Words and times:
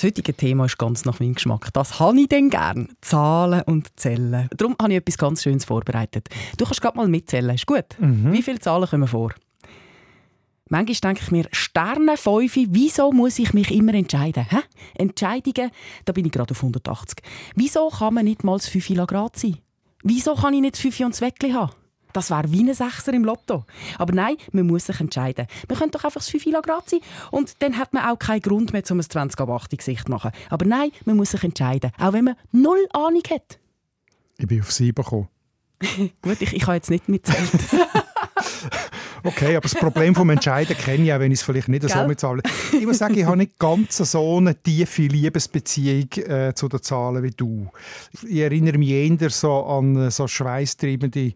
Das 0.00 0.06
heutige 0.06 0.32
Thema 0.32 0.64
ist 0.64 0.78
ganz 0.78 1.04
nach 1.04 1.20
meinem 1.20 1.34
Geschmack. 1.34 1.74
Das 1.74 2.00
habe 2.00 2.18
ich 2.22 2.28
denn 2.28 2.48
gern. 2.48 2.88
Zahlen 3.02 3.60
und 3.66 4.00
Zählen. 4.00 4.48
Darum 4.56 4.74
habe 4.80 4.94
ich 4.94 4.96
etwas 4.96 5.18
ganz 5.18 5.42
Schönes 5.42 5.66
vorbereitet. 5.66 6.30
Du 6.56 6.64
kannst 6.64 6.80
gerade 6.80 6.96
mal 6.96 7.06
mitzählen. 7.06 7.54
Ist 7.54 7.66
gut? 7.66 7.84
Mhm. 7.98 8.32
Wie 8.32 8.40
viele 8.40 8.58
Zahlen 8.60 8.88
kommen 8.88 9.06
vor? 9.06 9.34
Manchmal 10.70 11.12
denke 11.12 11.20
ich 11.22 11.30
mir, 11.30 11.44
Sterne, 11.52 12.16
Fünfe, 12.16 12.64
wieso 12.70 13.12
muss 13.12 13.38
ich 13.38 13.52
mich 13.52 13.70
immer 13.74 13.92
entscheiden? 13.92 14.46
Hä? 14.48 14.60
Entscheidungen, 14.94 15.70
da 16.06 16.14
bin 16.14 16.24
ich 16.24 16.32
gerade 16.32 16.52
auf 16.52 16.62
180. 16.62 17.18
Wieso 17.54 17.90
kann 17.90 18.14
man 18.14 18.24
nicht 18.24 18.42
mal 18.42 18.56
das 18.56 18.68
5 18.68 19.06
Grad 19.06 19.36
sein? 19.36 19.58
Wieso 20.02 20.34
kann 20.34 20.54
ich 20.54 20.62
nicht 20.62 20.76
das 20.76 20.80
5 20.80 21.00
und 21.00 21.12
das 21.12 21.20
Weckli 21.20 21.50
haben? 21.50 21.72
Das 22.12 22.30
wäre 22.30 22.50
wie 22.52 22.62
ein 22.62 22.74
Sechser 22.74 23.12
im 23.12 23.24
Lotto. 23.24 23.64
Aber 23.98 24.12
nein, 24.12 24.36
man 24.52 24.66
muss 24.66 24.86
sich 24.86 25.00
entscheiden. 25.00 25.46
Man 25.68 25.78
könnte 25.78 25.98
doch 25.98 26.04
einfach 26.04 26.20
das 26.20 26.28
5 26.28 26.44
Grad 26.62 26.88
sein 26.90 27.00
und 27.30 27.62
dann 27.62 27.76
hat 27.78 27.92
man 27.92 28.04
auch 28.06 28.18
keinen 28.18 28.40
Grund 28.40 28.72
mehr, 28.72 28.82
um 28.90 28.98
ein 28.98 29.08
20 29.08 29.40
ab 29.40 29.48
8 29.48 29.76
Gesicht 29.76 30.06
zu 30.06 30.10
machen. 30.10 30.32
Aber 30.48 30.64
nein, 30.64 30.90
man 31.04 31.16
muss 31.16 31.30
sich 31.30 31.44
entscheiden. 31.44 31.92
Auch 31.98 32.12
wenn 32.12 32.24
man 32.24 32.36
null 32.52 32.86
Ahnung 32.92 33.22
hat. 33.30 33.58
Ich 34.38 34.46
bin 34.46 34.60
auf 34.60 34.72
7 34.72 34.94
gekommen. 34.94 35.28
Gut, 36.22 36.40
ich, 36.40 36.54
ich 36.54 36.62
habe 36.62 36.74
jetzt 36.74 36.90
nicht 36.90 37.08
mitzählt. 37.08 37.50
Okay, 39.22 39.56
aber 39.56 39.68
das 39.68 39.74
Problem 39.74 40.14
vom 40.14 40.30
Entscheiden 40.30 40.76
kenne 40.76 41.04
ich 41.04 41.12
auch, 41.12 41.20
wenn 41.20 41.30
ich 41.30 41.40
es 41.40 41.44
vielleicht 41.44 41.68
nicht 41.68 41.82
Gell? 41.82 41.90
so 41.90 42.06
mitzahle. 42.06 42.42
Ich 42.72 42.86
muss 42.86 42.98
sagen, 42.98 43.18
ich 43.18 43.24
habe 43.24 43.36
nicht 43.36 43.58
ganz 43.58 43.98
so 43.98 44.38
eine 44.38 44.54
tiefe 44.54 45.02
Liebesbeziehung 45.02 46.08
äh, 46.26 46.54
zu 46.54 46.68
den 46.68 46.82
Zahlen 46.82 47.22
wie 47.22 47.30
du. 47.30 47.68
Ich 48.26 48.38
erinnere 48.38 48.78
mich 48.78 48.88
eher 48.88 49.30
so 49.30 49.64
an 49.64 50.10
so 50.10 50.26
schweißtreibende 50.26 51.34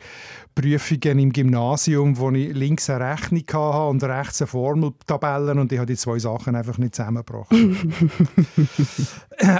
Prüfungen 0.55 1.19
im 1.19 1.33
Gymnasium, 1.33 2.17
wo 2.17 2.31
ich 2.31 2.55
links 2.55 2.89
eine 2.89 3.13
Rechnung 3.13 3.43
hatte 3.53 3.89
und 3.89 4.05
rechts 4.05 4.41
eine 4.41 4.47
Formeltabelle 4.47 5.53
und 5.53 5.73
ich 5.73 5.79
habe 5.79 5.87
die 5.87 5.97
zwei 5.97 6.19
Sachen 6.19 6.55
einfach 6.55 6.79
nicht 6.79 6.95
zusammengebracht. 6.95 7.53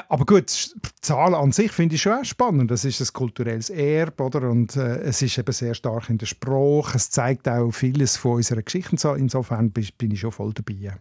Aber 0.09 0.25
gut, 0.25 0.73
Zahlen 1.01 1.35
an 1.35 1.51
sich 1.51 1.73
finde 1.73 1.97
ich 1.97 2.03
schon 2.03 2.25
spannend. 2.25 2.71
Das 2.71 2.85
ist 2.85 3.01
ein 3.01 3.13
kulturelles 3.13 3.71
Erbe, 3.71 4.23
oder? 4.23 4.49
Und 4.49 4.77
äh, 4.77 5.01
es 5.01 5.21
ist 5.21 5.37
eben 5.37 5.53
sehr 5.53 5.75
stark 5.75 6.11
in 6.11 6.19
der 6.19 6.27
Sprache. 6.27 6.97
Es 6.97 7.11
zeigt 7.15 7.49
auch 7.49 7.71
vieles 7.71 8.17
von 8.17 8.37
unserer 8.37 8.63
Geschichte. 8.63 9.15
Insofern 9.17 9.71
bin 9.71 10.11
ich 10.11 10.21
schon 10.21 10.33
voll 10.33 10.53
dabei. 10.53 10.95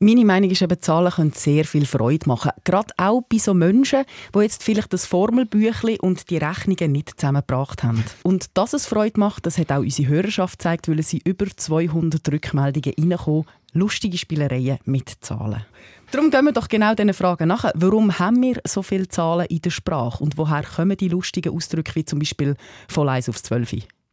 Meine 0.00 0.24
Meinung 0.24 0.50
ist 0.50 0.60
eben, 0.60 0.80
Zahlen 0.80 1.12
können 1.12 1.32
sehr 1.32 1.64
viel 1.64 1.86
Freude 1.86 2.26
machen. 2.26 2.50
Gerade 2.64 2.92
auch 2.96 3.22
bei 3.22 3.38
so 3.38 3.54
Menschen, 3.54 4.04
die 4.34 4.40
jetzt 4.40 4.64
vielleicht 4.64 4.92
das 4.92 5.06
Formelbüchlein 5.06 6.00
und 6.00 6.28
die 6.28 6.38
Rechnungen 6.38 6.90
nicht 6.90 7.20
zusammengebracht 7.20 7.84
haben. 7.84 8.02
Und 8.24 8.46
dass 8.54 8.72
es 8.72 8.86
Freude 8.86 9.20
macht, 9.20 9.46
das 9.46 9.58
hat 9.58 9.70
auch 9.70 9.78
unsere 9.78 10.08
Hörerschaft 10.08 10.58
gezeigt, 10.58 10.88
weil 10.88 11.00
sie 11.02 11.20
über 11.24 11.46
200 11.46 12.32
Rückmeldungen 12.32 13.12
reinkommen. 13.12 13.44
Lustige 13.74 14.18
Spielereien 14.18 14.78
mit 14.84 15.08
Zahlen. 15.20 15.64
Darum 16.10 16.30
gehen 16.30 16.44
wir 16.44 16.52
doch 16.52 16.68
genau 16.68 16.94
diesen 16.94 17.14
Fragen 17.14 17.48
nach. 17.48 17.70
Warum 17.74 18.18
haben 18.18 18.42
wir 18.42 18.60
so 18.66 18.82
viele 18.82 19.08
Zahlen 19.08 19.46
in 19.46 19.62
der 19.62 19.70
Sprache? 19.70 20.22
Und 20.22 20.36
woher 20.36 20.64
kommen 20.64 20.96
die 20.96 21.08
lustigen 21.08 21.54
Ausdrücke 21.54 21.94
wie 21.94 22.04
zum 22.04 22.18
Beispiel 22.18 22.56
von 22.88 23.08
1 23.08 23.28
aufs 23.28 23.44
12? 23.44 23.86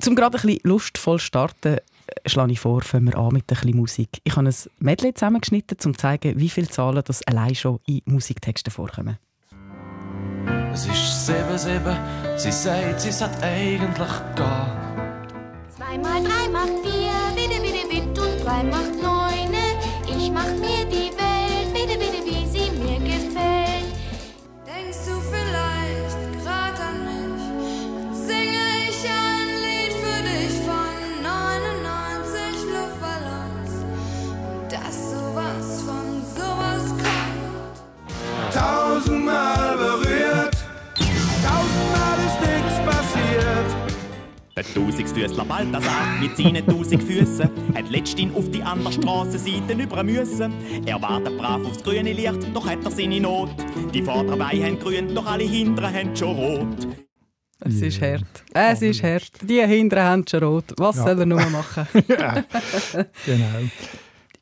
Zum 0.00 0.14
gerade 0.14 0.38
ein 0.38 0.42
bisschen 0.42 0.60
lustvoll 0.64 1.18
starten, 1.18 1.74
äh, 1.74 1.80
schlage 2.28 2.52
ich 2.52 2.60
vor, 2.60 2.80
fangen 2.82 3.06
wir 3.06 3.18
an 3.18 3.34
mit 3.34 3.42
ein 3.42 3.46
bisschen 3.46 3.76
Musik. 3.76 4.08
Ich 4.24 4.34
habe 4.34 4.48
ein 4.48 4.54
Medley 4.78 5.12
zusammengeschnitten, 5.12 5.76
um 5.84 5.94
zu 5.94 6.00
zeigen, 6.00 6.38
wie 6.38 6.48
viele 6.48 6.68
Zahlen 6.68 7.02
das 7.04 7.22
allein 7.26 7.54
schon 7.54 7.80
in 7.86 8.00
Musiktexten 8.06 8.72
vorkommen. 8.72 9.18
Es 10.72 10.86
ist 10.86 11.28
7-7, 11.28 12.38
sie 12.38 12.52
sagt, 12.52 13.00
sie 13.00 13.10
sagt 13.10 13.42
eigentlich 13.42 14.36
gar. 14.36 14.94
2 15.76 15.98
mal 15.98 16.22
3 16.22 16.48
macht 16.50 16.68
4, 16.82 17.10
bitte, 17.34 17.60
bitte, 17.60 17.88
bitte, 17.88 18.22
und 18.22 18.44
3 18.44 18.62
macht 18.64 19.02
9. 19.02 19.50
Ich 20.06 20.30
mach 20.30 20.44
mir 20.44 20.69
Der 44.60 44.74
Tausendfüßler 44.74 45.46
Balthasar 45.46 46.18
mit 46.20 46.36
seinen 46.36 46.66
tausend 46.66 47.02
Füßen 47.02 47.48
hat 47.74 47.88
letztens 47.88 48.34
auf 48.36 48.50
die 48.50 48.62
andere 48.62 48.92
Strassenseite 48.92 49.72
über 49.72 50.02
müssen. 50.04 50.52
Er 50.84 51.00
wartet 51.00 51.38
brav 51.38 51.64
aufs 51.64 51.82
grüne 51.82 52.12
Licht, 52.12 52.46
doch 52.52 52.68
hat 52.68 52.84
er 52.84 52.90
seine 52.90 53.20
Not. 53.20 53.48
Die 53.94 54.02
vorderen 54.02 54.38
Beine 54.38 54.66
haben 54.66 54.78
grün, 54.78 55.14
doch 55.14 55.24
alle 55.24 55.44
hinteren 55.44 55.94
haben 55.94 56.14
schon 56.14 56.36
rot. 56.36 56.88
Es 57.60 57.80
ist 57.80 58.02
hart. 58.02 58.44
Es 58.52 58.82
ist 58.82 59.02
hart. 59.02 59.30
Die 59.40 59.66
hinteren 59.66 60.04
haben 60.04 60.24
schon 60.28 60.42
rot. 60.44 60.64
Was 60.76 60.96
Ja. 60.96 61.04
soll 61.04 61.20
er 61.20 61.26
nur 61.26 61.40
machen? 61.48 61.86
ja, 62.08 62.44
genau. 63.24 63.70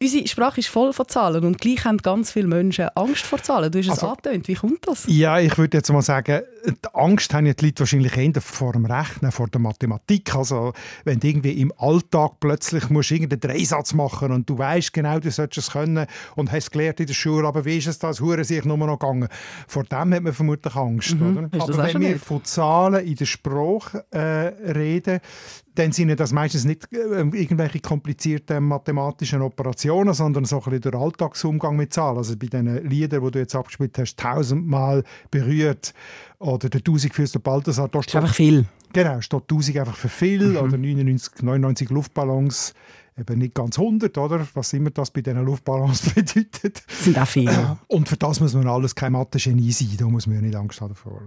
Unsere 0.01 0.29
Sprache 0.29 0.61
ist 0.61 0.69
voll 0.69 0.93
von 0.93 1.09
Zahlen 1.09 1.45
und 1.45 1.61
gleich 1.61 1.85
haben 1.85 1.99
ganz 1.99 2.31
viele 2.31 2.47
Menschen 2.47 2.89
Angst 2.95 3.27
vor 3.27 3.43
Zahlen. 3.43 3.73
Du 3.73 3.81
hast 3.81 3.87
es 3.87 3.91
Also- 3.95 4.11
angetönt. 4.11 4.47
Wie 4.47 4.55
kommt 4.55 4.87
das? 4.87 5.05
Ja, 5.09 5.41
ich 5.41 5.59
würde 5.59 5.77
jetzt 5.79 5.91
mal 5.93 6.03
sagen, 6.03 6.43
die 6.67 6.95
Angst 6.95 7.35
haben 7.35 7.47
ja 7.47 7.53
die 7.55 7.65
Leute 7.67 7.81
wahrscheinlich 7.81 8.17
eher 8.17 8.41
vor 8.41 8.75
dem 8.75 8.85
Rechnen, 8.87 9.33
vor 9.33 9.49
der 9.49 9.61
Mathematik. 9.61 10.37
Also 10.37 10.73
wenn 11.05 11.19
du 11.19 11.27
irgendwie 11.27 11.61
im 11.61 11.73
Alltag 11.79 12.35
plötzlich 12.39 12.91
musst 12.91 13.11
irgendeinen 13.11 13.41
Dreisatz 13.41 13.93
machen 13.93 14.31
und 14.31 14.49
du 14.49 14.57
weißt 14.57 14.93
genau, 14.93 15.19
du 15.19 15.33
solltest 15.33 15.67
es 15.67 15.73
können 15.73 16.07
und 16.37 16.53
hast 16.53 16.71
gelernt 16.71 17.01
in 17.01 17.07
der 17.07 17.15
Schule, 17.15 17.49
aber 17.49 17.65
wie 17.65 17.79
ist 17.79 17.89
es 17.89 17.99
das, 17.99 18.21
hure 18.21 18.45
sich 18.45 18.65
nur 18.65 18.77
noch 18.79 19.01
gegangen? 19.01 19.29
Vor 19.67 19.83
dem 19.83 20.15
hat 20.15 20.23
man 20.23 20.33
vermutlich 20.33 20.77
Angst. 20.77 21.17
Oder? 21.17 21.43
Du 21.43 21.59
das 21.59 21.63
Aber 21.71 21.79
wenn 21.79 22.01
wir 22.01 22.09
gehört? 22.11 22.25
von 22.25 22.45
Zahlen 22.45 23.05
in 23.05 23.17
der 23.17 23.27
Sprache 23.27 24.05
äh, 24.13 24.71
reden, 24.71 25.19
dann 25.79 25.93
sind 25.93 26.19
das 26.19 26.33
meistens 26.33 26.65
nicht 26.65 26.93
äh, 26.93 27.21
irgendwelche 27.21 27.79
komplizierten 27.81 28.65
mathematischen 28.65 29.43
Operationen, 29.43 30.13
sondern 30.13 30.45
so 30.45 30.57
ein 30.57 30.65
bisschen 30.65 30.91
der 30.91 30.95
Alltagsumgang 30.95 31.77
mit 31.77 31.93
Zahlen. 31.93 32.19
Also 32.19 32.37
bei 32.37 32.47
diesen 32.47 32.89
Liedern, 32.89 33.25
die 33.25 33.31
du 33.31 33.39
jetzt 33.39 33.55
abgespielt 33.55 33.97
hast, 33.99 34.19
tausendmal 34.19 35.05
berührt 35.31 35.95
oder 36.41 36.69
der 36.69 36.83
tausendfüßler 36.83 37.41
Balthasar, 37.41 37.89
da 37.89 37.99
Das 37.99 38.09
ist 38.09 38.17
einfach 38.17 38.35
viel. 38.35 38.67
genau, 38.93 39.21
steht 39.21 39.43
1000 39.43 39.79
einfach 39.79 39.97
für 39.97 40.09
viel 40.09 40.57
oder 40.57 40.77
99, 40.77 41.43
99 41.43 41.91
Luftballons 41.91 42.75
eben 43.17 43.39
nicht 43.39 43.55
ganz 43.55 43.79
100, 43.79 44.17
oder? 44.19 44.47
Was 44.55 44.73
immer 44.73 44.91
das 44.91 45.11
bei 45.11 45.21
diesen 45.21 45.45
Luftballons 45.45 46.03
bedeutet. 46.15 46.83
Das 46.89 47.05
sind 47.05 47.19
auch 47.19 47.27
viele. 47.27 47.79
Und 47.87 48.09
für 48.09 48.17
das 48.17 48.41
muss 48.41 48.55
man 48.55 48.67
alles 48.67 48.95
kein 48.95 49.13
Mathe-Genie 49.13 49.73
sein, 49.73 49.97
da 49.97 50.07
muss 50.07 50.27
man 50.27 50.37
ja 50.37 50.43
nicht 50.43 50.57
Angst 50.57 50.81
haben 50.81 50.91
davor. 50.91 51.21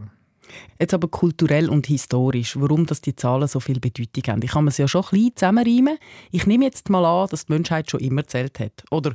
Jetzt 0.79 0.93
aber 0.93 1.07
kulturell 1.07 1.69
und 1.69 1.87
historisch, 1.87 2.59
warum 2.59 2.85
dass 2.85 3.01
die 3.01 3.15
Zahlen 3.15 3.47
so 3.47 3.59
viel 3.59 3.79
Bedeutung 3.79 4.23
haben. 4.27 4.41
Ich 4.43 4.51
kann 4.51 4.67
es 4.67 4.77
ja 4.77 4.87
schon 4.87 5.03
ein 5.03 5.09
bisschen 5.11 5.35
zusammenreimen. 5.35 5.97
Ich 6.31 6.45
nehme 6.47 6.65
jetzt 6.65 6.89
mal 6.89 7.05
an, 7.05 7.27
dass 7.29 7.45
die 7.45 7.53
Menschheit 7.53 7.89
schon 7.89 7.99
immer 7.99 8.25
zählt 8.25 8.59
hat. 8.59 8.83
Oder 8.91 9.13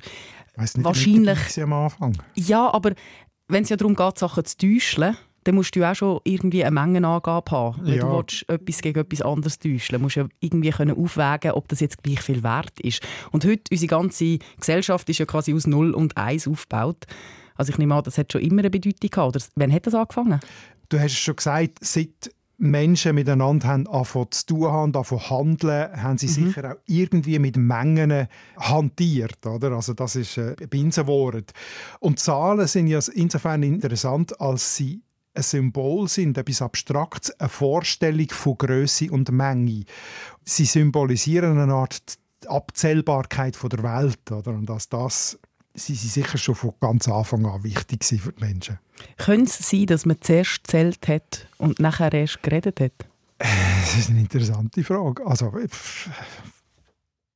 nicht, 0.59 0.85
Wahrscheinlich- 0.85 1.63
am 1.63 1.73
Anfang. 1.73 2.17
ja, 2.35 2.73
aber 2.73 2.93
wenn 3.49 3.63
es 3.63 3.69
ja 3.69 3.77
darum 3.77 3.95
geht, 3.95 4.19
Sachen 4.19 4.45
zu 4.45 4.57
täuschen, 4.57 5.16
dann 5.45 5.55
musst 5.55 5.77
du 5.77 5.89
auch 5.89 5.95
schon 5.95 6.19
irgendwie 6.25 6.65
eine 6.65 6.72
Mengenangabe 6.72 7.51
haben. 7.53 7.78
Wenn 7.87 7.99
Ja. 7.99 8.09
du 8.09 8.16
willst, 8.16 8.49
etwas 8.49 8.83
gegen 8.83 8.99
etwas 8.99 9.22
anderes 9.22 9.59
täuschen 9.60 10.03
musst 10.03 10.16
du 10.16 10.21
ja 10.22 10.28
irgendwie 10.41 10.71
können 10.71 10.97
aufwägen 10.97 11.53
ob 11.53 11.69
das 11.69 11.78
jetzt 11.78 12.03
gleich 12.03 12.21
viel 12.21 12.43
wert 12.43 12.81
ist. 12.81 13.01
Und 13.31 13.45
heute, 13.45 13.63
unsere 13.71 13.89
ganze 13.89 14.39
Gesellschaft 14.59 15.09
ist 15.09 15.19
ja 15.19 15.25
quasi 15.27 15.55
aus 15.55 15.69
0 15.69 15.93
und 15.95 16.16
1 16.16 16.49
aufgebaut. 16.49 17.05
Also 17.55 17.71
ich 17.71 17.78
nehme 17.78 17.95
an, 17.95 18.03
das 18.03 18.19
hat 18.19 18.33
schon 18.33 18.41
immer 18.43 18.59
eine 18.63 18.71
Bedeutung 18.71 19.09
gehabt. 19.09 19.37
Oder 19.37 19.45
wann 19.55 19.72
hat 19.72 19.87
das 19.87 19.95
angefangen? 19.95 20.41
Du 20.88 20.98
hast 20.98 21.12
es 21.12 21.18
schon 21.18 21.36
gesagt, 21.36 21.78
seit 21.80 22.30
Menschen 22.59 23.15
miteinander 23.15 23.68
haben 23.68 23.86
angefangen 23.86 24.30
zu 24.30 24.47
tun 24.47 24.72
haben, 24.72 24.94
angefangen 24.94 25.21
zu 25.21 25.30
handeln, 25.30 26.03
haben 26.03 26.18
sie 26.18 26.28
sicher 26.28 26.72
auch 26.72 26.77
irgendwie 26.86 27.38
mit 27.38 27.56
Mengen 27.56 28.28
hantiert. 28.56 29.44
Oder? 29.47 29.72
Also 29.72 29.92
das 29.92 30.16
ist 30.16 30.38
äh, 30.38 30.56
ein 30.59 30.68
Binsenwort. 30.68 31.53
Und 32.00 32.18
Zahlen 32.18 32.66
sind 32.66 32.86
ja 32.86 33.00
insofern 33.15 33.62
interessant, 33.62 34.41
als 34.41 34.77
sie 34.77 35.03
ein 35.34 35.42
Symbol 35.42 36.09
sind, 36.09 36.38
etwas 36.38 36.62
Abstraktes, 36.62 37.38
eine 37.38 37.50
Vorstellung 37.50 38.28
von 38.30 38.56
Größe 38.56 39.10
und 39.10 39.30
Menge. 39.30 39.84
Sie 40.44 40.65
symbolisieren 40.65 41.59
eine 41.59 41.74
Art 41.74 42.18
Abzählbarkeit 42.47 43.56
von 43.56 43.71
der 43.71 43.83
Welt. 43.83 44.33
Oder? 44.33 44.53
Und 44.53 44.66
dass 44.66 44.88
das 44.88 45.38
sie 45.77 45.95
sind 45.95 46.13
sicher 46.13 46.39
schon 46.39 46.55
von 46.55 46.75
ganz 46.81 47.09
Anfang 47.09 47.47
an 47.47 47.63
wichtig 47.63 48.05
für 48.05 48.33
die 48.33 48.45
Menschen. 48.45 48.78
Könnte 49.19 49.51
es 49.51 49.69
sein, 49.69 49.87
dass 49.87 50.07
man 50.07 50.21
zuerst 50.21 50.65
gezählt 50.65 51.09
hat 51.09 51.47
und 51.59 51.78
nachher 51.78 52.13
erst 52.13 52.43
geredet 52.43 52.81
hat? 52.81 52.93
Das 53.39 53.97
ist 53.97 54.11
eine 54.11 54.21
interessante 54.21 54.83
Frage. 54.83 55.27
Also, 55.27 55.53
ich 55.59 55.71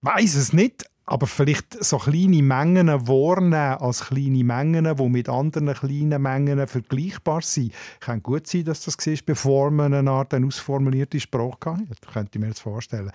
weiß 0.02 0.34
es 0.34 0.52
nicht, 0.52 0.84
aber 1.10 1.26
vielleicht 1.26 1.82
so 1.82 1.98
kleine 1.98 2.40
Mengen 2.40 2.88
wahrnehmen 3.08 3.52
als 3.52 4.06
kleine 4.06 4.44
Mengen, 4.44 4.94
die 4.96 5.08
mit 5.08 5.28
anderen 5.28 5.74
kleinen 5.74 6.22
Mengen 6.22 6.64
vergleichbar 6.68 7.42
sind. 7.42 7.72
Kann 7.98 8.22
gut 8.22 8.46
sein, 8.46 8.64
dass 8.64 8.84
das 8.84 8.96
war, 8.96 9.14
bevor 9.26 9.72
man 9.72 9.92
eine 9.92 10.08
Art 10.08 10.32
eine 10.34 10.46
ausformulierte 10.46 11.18
Sprache 11.18 11.72
hatte. 11.72 12.12
Könnte 12.12 12.30
ich 12.34 12.40
mir 12.40 12.46
jetzt 12.46 12.60
vorstellen. 12.60 13.10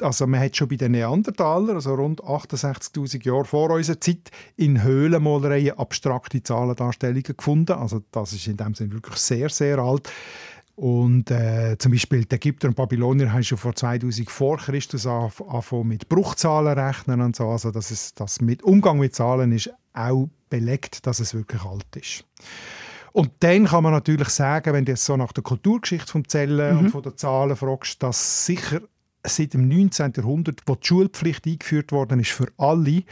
Also 0.00 0.28
man 0.28 0.38
hat 0.38 0.56
schon 0.56 0.68
bei 0.68 0.76
den 0.76 0.92
Neandertalern, 0.92 1.74
also 1.74 1.92
rund 1.92 2.22
68'000 2.22 3.26
Jahre 3.26 3.44
vor 3.44 3.70
unserer 3.70 4.00
Zeit, 4.00 4.30
in 4.56 4.84
Höhlenmalereien 4.84 5.76
abstrakte 5.76 6.44
Zahlendarstellungen 6.44 7.34
gefunden. 7.36 7.72
Also 7.72 8.00
das 8.12 8.32
ist 8.32 8.46
in 8.46 8.58
dem 8.58 8.74
Sinne 8.74 8.92
wirklich 8.92 9.16
sehr, 9.16 9.48
sehr 9.48 9.80
alt. 9.80 10.08
Und 10.80 11.30
äh, 11.30 11.76
zum 11.76 11.92
Beispiel 11.92 12.24
die 12.24 12.36
Ägypter 12.36 12.68
und 12.68 12.74
Babylonier 12.74 13.34
haben 13.34 13.42
schon 13.42 13.58
vor 13.58 13.74
2000 13.74 14.30
vor 14.30 14.56
Christus 14.56 15.06
angefangen 15.06 15.88
mit 15.88 16.08
Bruchzahlen 16.08 16.78
rechnen 16.78 17.20
und 17.20 17.36
so. 17.36 17.50
Also 17.50 17.70
das, 17.70 17.90
ist, 17.90 18.18
das 18.18 18.40
mit 18.40 18.62
Umgang 18.62 18.98
mit 18.98 19.14
Zahlen 19.14 19.52
ist 19.52 19.70
auch 19.92 20.30
belegt, 20.48 21.06
dass 21.06 21.20
es 21.20 21.34
wirklich 21.34 21.62
alt 21.64 21.84
ist. 21.96 22.24
Und 23.12 23.30
dann 23.40 23.66
kann 23.66 23.82
man 23.82 23.92
natürlich 23.92 24.30
sagen, 24.30 24.72
wenn 24.72 24.86
du 24.86 24.92
jetzt 24.92 25.04
so 25.04 25.18
nach 25.18 25.32
der 25.32 25.42
Kulturgeschichte 25.42 26.10
von 26.10 26.26
Zellen 26.26 26.72
mhm. 26.72 26.78
und 26.78 26.90
von 26.92 27.02
den 27.02 27.14
Zahlen 27.14 27.56
fragst, 27.56 28.02
dass 28.02 28.46
sicher 28.46 28.80
seit 29.22 29.52
dem 29.52 29.68
19. 29.68 30.14
Jahrhundert, 30.16 30.62
wo 30.64 30.76
die 30.76 30.86
Schulpflicht 30.86 31.46
eingeführt 31.46 31.92
worden 31.92 32.20
ist 32.20 32.30
für 32.30 32.46
alle, 32.56 33.02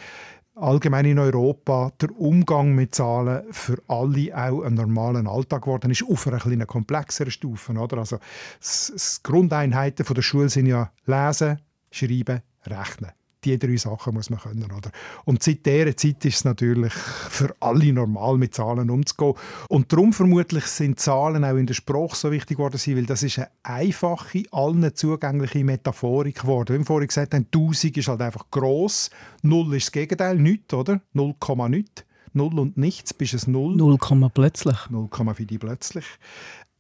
allgemein 0.61 1.05
in 1.05 1.19
Europa 1.19 1.93
der 2.01 2.11
Umgang 2.19 2.75
mit 2.75 2.95
Zahlen 2.95 3.45
für 3.53 3.83
alle 3.89 4.37
auch 4.37 4.63
ein 4.63 4.75
normalen 4.75 5.27
Alltag 5.27 5.63
geworden 5.63 5.91
ist, 5.91 6.05
auf 6.09 6.27
einer 6.27 6.37
etwas 6.37 6.67
komplexeren 6.67 7.31
Stufe. 7.31 7.73
Oder? 7.73 7.99
Also, 7.99 8.19
die 8.19 9.23
Grundeinheiten 9.23 10.05
der 10.05 10.23
Schule 10.23 10.49
sind 10.49 10.67
ja 10.67 10.91
Lesen, 11.07 11.61
Schreiben, 11.91 12.43
Rechnen 12.67 13.13
die 13.45 13.59
drei 13.59 13.77
Sachen 13.77 14.15
muss 14.15 14.31
man 14.31 14.41
können. 14.41 14.71
Oder? 14.71 14.91
Und 15.25 15.43
seit 15.43 15.65
dieser 15.67 15.97
Zeit 15.97 16.25
ist 16.25 16.37
es 16.37 16.45
natürlich 16.45 16.93
für 17.31 17.55
alle 17.61 17.93
normal, 17.93 18.37
mit 18.39 18.55
Zahlen 18.55 18.91
umzugehen. 18.91 19.35
Und 19.69 19.93
darum 19.93 20.13
vermutlich 20.13 20.65
sind 20.65 21.01
Zahlen 21.01 21.45
auch 21.45 21.57
in 21.57 21.67
der 21.67 21.75
Sprache 21.75 22.17
so 22.17 22.31
wichtig 22.31 22.57
geworden, 22.57 22.79
weil 22.79 23.07
das 23.07 23.23
ist 23.23 23.39
eine 23.39 23.49
einfache, 23.63 24.43
allen 24.51 24.95
zugängliche 24.95 25.65
Metaphorik 25.65 26.41
geworden. 26.41 26.75
Wie 26.75 26.79
wir 26.79 26.87
vorhin 26.87 27.09
gesagt 27.09 27.35
haben, 27.35 27.47
1000 27.55 27.97
ist 27.97 28.09
halt 28.09 28.21
einfach 28.21 28.51
gross, 28.51 29.11
0 29.43 29.75
ist 29.75 29.87
das 29.87 29.93
Gegenteil, 29.93 30.37
nichts, 30.37 30.75
oder? 30.75 31.01
0, 31.13 31.35
nichts. 31.69 32.05
Null 32.35 32.59
und 32.59 32.77
nichts, 32.77 33.15
bist 33.15 33.35
es 33.35 33.47
null. 33.47 33.75
Null 33.75 33.99
plötzlich. 34.33 34.77
Null 34.91 35.09
für 35.35 35.47
die 35.47 35.59
plötzlich. 35.59 36.05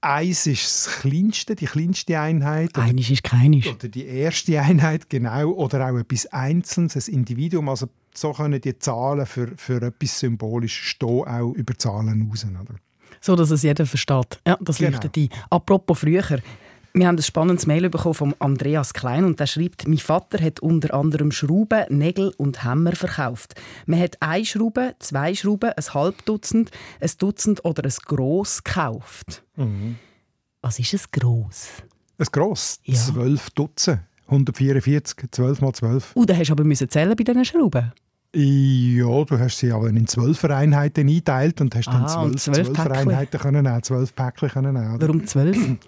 Eins 0.00 0.46
ist 0.46 0.64
das 0.64 1.00
kleinste, 1.00 1.56
die 1.56 1.66
kleinste 1.66 2.20
Einheit. 2.20 2.76
Eines 2.78 3.10
ist 3.10 3.24
keines. 3.24 3.66
Oder 3.66 3.88
die 3.88 4.06
erste 4.06 4.60
Einheit, 4.60 5.10
genau. 5.10 5.50
Oder 5.50 5.90
auch 5.90 5.98
etwas 5.98 6.26
Einzelnes, 6.26 7.08
ein 7.08 7.14
Individuum. 7.14 7.68
Also 7.68 7.88
so 8.14 8.32
können 8.32 8.60
die 8.60 8.78
Zahlen 8.78 9.26
für, 9.26 9.52
für 9.56 9.82
etwas 9.82 10.20
symbolisch 10.20 10.90
stehen, 10.90 11.24
auch 11.26 11.52
über 11.52 11.76
Zahlen 11.76 12.28
raus. 12.30 12.46
Oder? 12.48 12.76
So, 13.20 13.34
dass 13.34 13.50
es 13.50 13.62
jeder 13.62 13.86
versteht. 13.86 14.40
Ja, 14.46 14.56
das 14.60 14.78
genau. 14.78 14.90
leuchtet 14.90 15.16
ein. 15.16 15.28
Apropos 15.50 15.98
früher. 15.98 16.40
Wir 16.98 17.06
haben 17.06 17.16
ein 17.16 17.22
spannendes 17.22 17.68
Mail 17.68 17.88
bekommen 17.90 18.14
von 18.14 18.34
Andreas 18.40 18.92
Klein 18.92 19.24
und 19.24 19.38
der 19.38 19.46
schreibt, 19.46 19.86
mein 19.86 19.98
Vater 19.98 20.44
hat 20.44 20.58
unter 20.58 20.94
anderem 20.94 21.30
Schrauben, 21.30 21.84
Nägel 21.90 22.34
und 22.38 22.64
Hämmer 22.64 22.96
verkauft. 22.96 23.54
Man 23.86 24.00
hat 24.00 24.20
eine 24.20 24.44
Schraube, 24.44 24.96
zwei 24.98 25.32
Schrauben, 25.32 25.70
ein 25.70 25.94
halb 25.94 26.24
Dutzend, 26.24 26.72
ein 27.00 27.10
Dutzend 27.18 27.64
oder 27.64 27.84
ein 27.84 27.94
Gross 28.04 28.64
gekauft. 28.64 29.44
Mhm. 29.54 29.94
Was 30.60 30.80
ist 30.80 30.92
ein 30.92 31.00
Gross? 31.12 31.68
Ein 32.18 32.26
Gross? 32.32 32.80
Ja. 32.82 32.94
Zwölf 32.96 33.50
Dutzend. 33.50 34.00
144, 34.26 35.30
12 35.30 35.60
mal 35.60 35.72
12. 35.72 36.16
Und 36.16 36.28
dann 36.28 36.36
hast 36.36 36.48
du 36.48 36.52
aber 36.54 36.68
zählen 36.74 37.14
bei 37.14 37.22
diesen 37.22 37.44
Schrauben? 37.44 37.92
Ja, 38.34 39.24
du 39.24 39.38
hast 39.38 39.58
sie 39.58 39.70
aber 39.70 39.86
in 39.88 40.06
zwölf 40.08 40.44
Einheiten 40.44 41.08
eingeteilt 41.08 41.60
und 41.60 41.76
hast 41.76 41.86
dann 41.86 42.04
ah, 42.04 42.36
zwölf, 42.36 42.72
zwölf 42.72 42.90
Einheiten 42.90 43.38
können 43.38 43.62
nehmen, 43.62 43.82
zwölf 43.84 44.14
Päckchen 44.16 44.48
können 44.48 44.74
nehmen. 44.74 45.00
Warum 45.00 45.24
zwölf? 45.24 45.56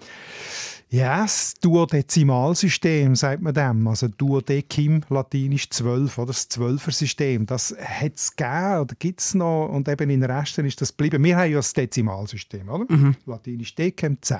Ja, 0.93 1.21
das 1.21 1.53
Duodezimalsystem, 1.61 3.15
sagt 3.15 3.41
man 3.41 3.53
dem. 3.53 3.87
Also 3.87 4.09
Duodecim, 4.09 4.99
latinisch 5.07 5.69
12, 5.69 6.17
oder 6.17 6.27
das 6.27 6.49
Zwölfer-System. 6.49 7.45
Das 7.45 7.73
hat 7.79 8.15
es 8.15 8.35
gegeben 8.35 8.79
oder 8.81 8.95
gibt 8.99 9.21
es 9.21 9.33
noch 9.33 9.69
und 9.69 9.87
eben 9.87 10.09
in 10.09 10.19
den 10.19 10.29
Resten 10.29 10.65
ist 10.65 10.81
das 10.81 10.89
geblieben. 10.89 11.23
Wir 11.23 11.37
haben 11.37 11.49
ja 11.49 11.59
das 11.59 11.71
Dezimalsystem, 11.71 12.67
oder? 12.67 12.93
Mhm. 12.93 13.15
Latinisch 13.25 13.73
Decem, 13.73 14.17
10. 14.19 14.39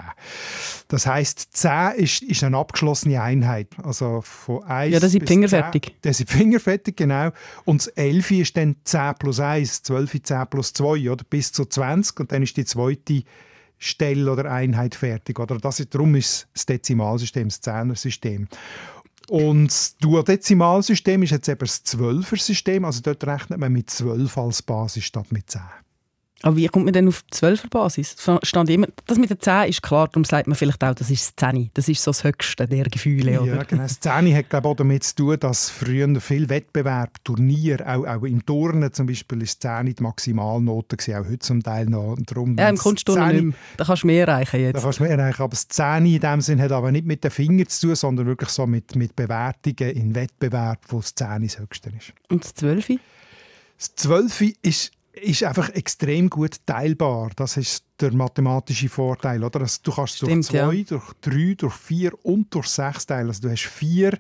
Das 0.90 1.08
heisst, 1.08 1.56
10 1.56 1.94
ist, 1.96 2.22
ist 2.22 2.44
eine 2.44 2.58
abgeschlossene 2.58 3.22
Einheit. 3.22 3.70
Also 3.82 4.20
von 4.20 4.62
1 4.66 4.94
Ja, 4.94 5.00
das 5.00 5.16
ist 5.16 5.26
fingerfertig. 5.26 5.84
10, 5.84 5.96
das 6.02 6.20
ist 6.20 6.30
fingerfertig, 6.30 6.98
genau. 6.98 7.30
Und 7.64 7.80
das 7.80 7.88
11 7.88 8.32
ist 8.32 8.58
dann 8.58 8.76
10 8.84 9.16
plus 9.20 9.40
1, 9.40 9.84
12 9.84 10.22
10 10.22 10.48
plus 10.50 10.74
2, 10.74 11.12
oder? 11.12 11.24
Bis 11.30 11.54
zu 11.54 11.64
20 11.64 12.20
und 12.20 12.34
dann 12.34 12.44
ist 12.44 12.58
die 12.58 12.66
zweite 12.66 13.24
Stelle 13.84 14.32
oder 14.32 14.52
Einheit 14.52 14.94
fertig. 14.94 15.40
Oder 15.40 15.58
das 15.58 15.80
ist, 15.80 15.94
darum 15.94 16.14
ist 16.14 16.48
das 16.54 16.68
Dezimalsystem, 16.68 17.48
das 17.48 17.62
Zehnersystem. 17.62 18.48
Und 19.28 19.68
das 19.68 19.98
Duodezimalsystem 19.98 21.24
ist 21.24 21.32
jetzt 21.32 21.50
eben 21.50 21.60
das 21.60 21.84
Zwölfer-System, 21.84 22.86
also 22.86 23.02
dort 23.02 23.26
rechnet 23.26 23.60
man 23.60 23.74
mit 23.74 23.90
12 23.90 24.38
als 24.38 24.62
Basis 24.62 25.06
statt 25.06 25.32
mit 25.32 25.50
10. 25.50 25.62
Aber 26.44 26.56
wie 26.56 26.68
kommt 26.68 26.86
man 26.86 26.94
denn 26.94 27.08
auf 27.08 27.24
12er 27.34 27.70
Basis? 27.70 28.16
Stand 28.44 28.70
immer, 28.70 28.88
das 29.06 29.18
mit 29.18 29.30
der 29.30 29.40
10 29.40 29.70
ist 29.70 29.82
klar, 29.82 30.08
darum 30.08 30.24
sagt 30.24 30.48
man 30.48 30.56
vielleicht 30.56 30.84
auch, 30.84 30.96
das 30.96 31.10
ist 31.10 31.34
das 31.42 31.52
10. 31.52 31.70
Das 31.74 31.88
ist 31.88 32.02
so 32.02 32.12
das 32.12 32.24
Höchste 32.24 32.68
der 32.68 32.86
Gefühle, 32.86 33.42
oder? 33.42 33.56
Ja, 33.56 33.64
genau. 33.64 33.84
Das 33.84 34.00
10 34.00 34.36
hat 34.36 34.50
glaube 34.50 34.68
ich, 34.68 34.72
auch 34.72 34.76
damit 34.76 35.04
zu 35.04 35.16
tun, 35.16 35.38
dass 35.40 35.70
früher 35.70 36.20
viel 36.20 36.50
Wettbewerb, 36.50 37.24
Turnier, 37.24 37.86
auch, 37.88 38.06
auch 38.06 38.24
im 38.24 38.46
Turnen 38.46 38.92
zum 38.92 39.06
Beispiel, 39.06 39.42
ist 39.44 39.62
10 39.62 39.94
die 39.94 40.02
Maximalnote 40.02 40.98
gewesen, 40.98 41.16
auch 41.16 41.28
heute 41.28 41.40
zum 41.40 41.62
Teil 41.62 41.86
noch. 41.86 42.18
Und 42.18 42.30
darum 42.32 42.58
ja, 42.58 42.70
im 42.70 42.78
Kunstturnen 42.78 43.36
nicht 43.36 43.44
mehr. 43.44 43.54
Da 43.78 43.86
kannst 43.86 44.04
du 44.04 44.08
mehr 44.08 44.28
erreichen 44.28 44.60
jetzt. 44.60 44.78
Da 44.78 44.82
kannst 44.82 45.00
du 45.00 45.04
mehr 45.04 45.18
erreichen, 45.18 45.42
aber 45.42 45.52
das 45.52 45.68
10 45.68 46.06
in 46.06 46.20
dem 46.20 46.42
Sinn 46.42 46.62
hat 46.62 46.72
aber 46.72 46.92
nicht 46.92 47.06
mit 47.06 47.24
den 47.24 47.32
Fingern 47.32 47.68
zu 47.68 47.88
tun, 47.88 47.96
sondern 47.96 48.26
wirklich 48.26 48.50
so 48.50 48.66
mit, 48.66 48.96
mit 48.96 49.16
Bewertungen 49.16 49.92
in 49.92 50.16
Wettbewerb, 50.16 50.80
wo 50.88 51.00
das 51.00 51.14
10 51.16 51.44
das 51.44 51.60
Höchste 51.60 51.90
ist. 51.90 52.14
Und 52.30 52.44
das 52.44 52.54
12? 52.56 53.00
Das 53.78 53.96
12 53.96 54.42
ist 54.62 54.92
ist 55.14 55.44
einfach 55.44 55.70
extrem 55.70 56.30
gut 56.30 56.66
teilbar. 56.66 57.32
Das 57.36 57.58
ist 57.58 57.86
der 58.00 58.14
mathematische 58.14 58.90
Vorteil. 58.90 59.44
Oder? 59.44 59.62
Also, 59.62 59.80
du 59.84 59.92
kannst 59.92 60.18
Stimmt, 60.18 60.32
durch 60.32 60.48
zwei, 60.48 60.74
ja. 60.74 60.84
durch 60.84 61.14
drei, 61.22 61.54
durch 61.58 61.74
vier 61.74 62.26
und 62.26 62.54
durch 62.54 62.68
sechs 62.68 63.06
teilen. 63.06 63.28
Also 63.28 63.42
du 63.42 63.52
hast 63.52 63.68
vier 63.68 64.18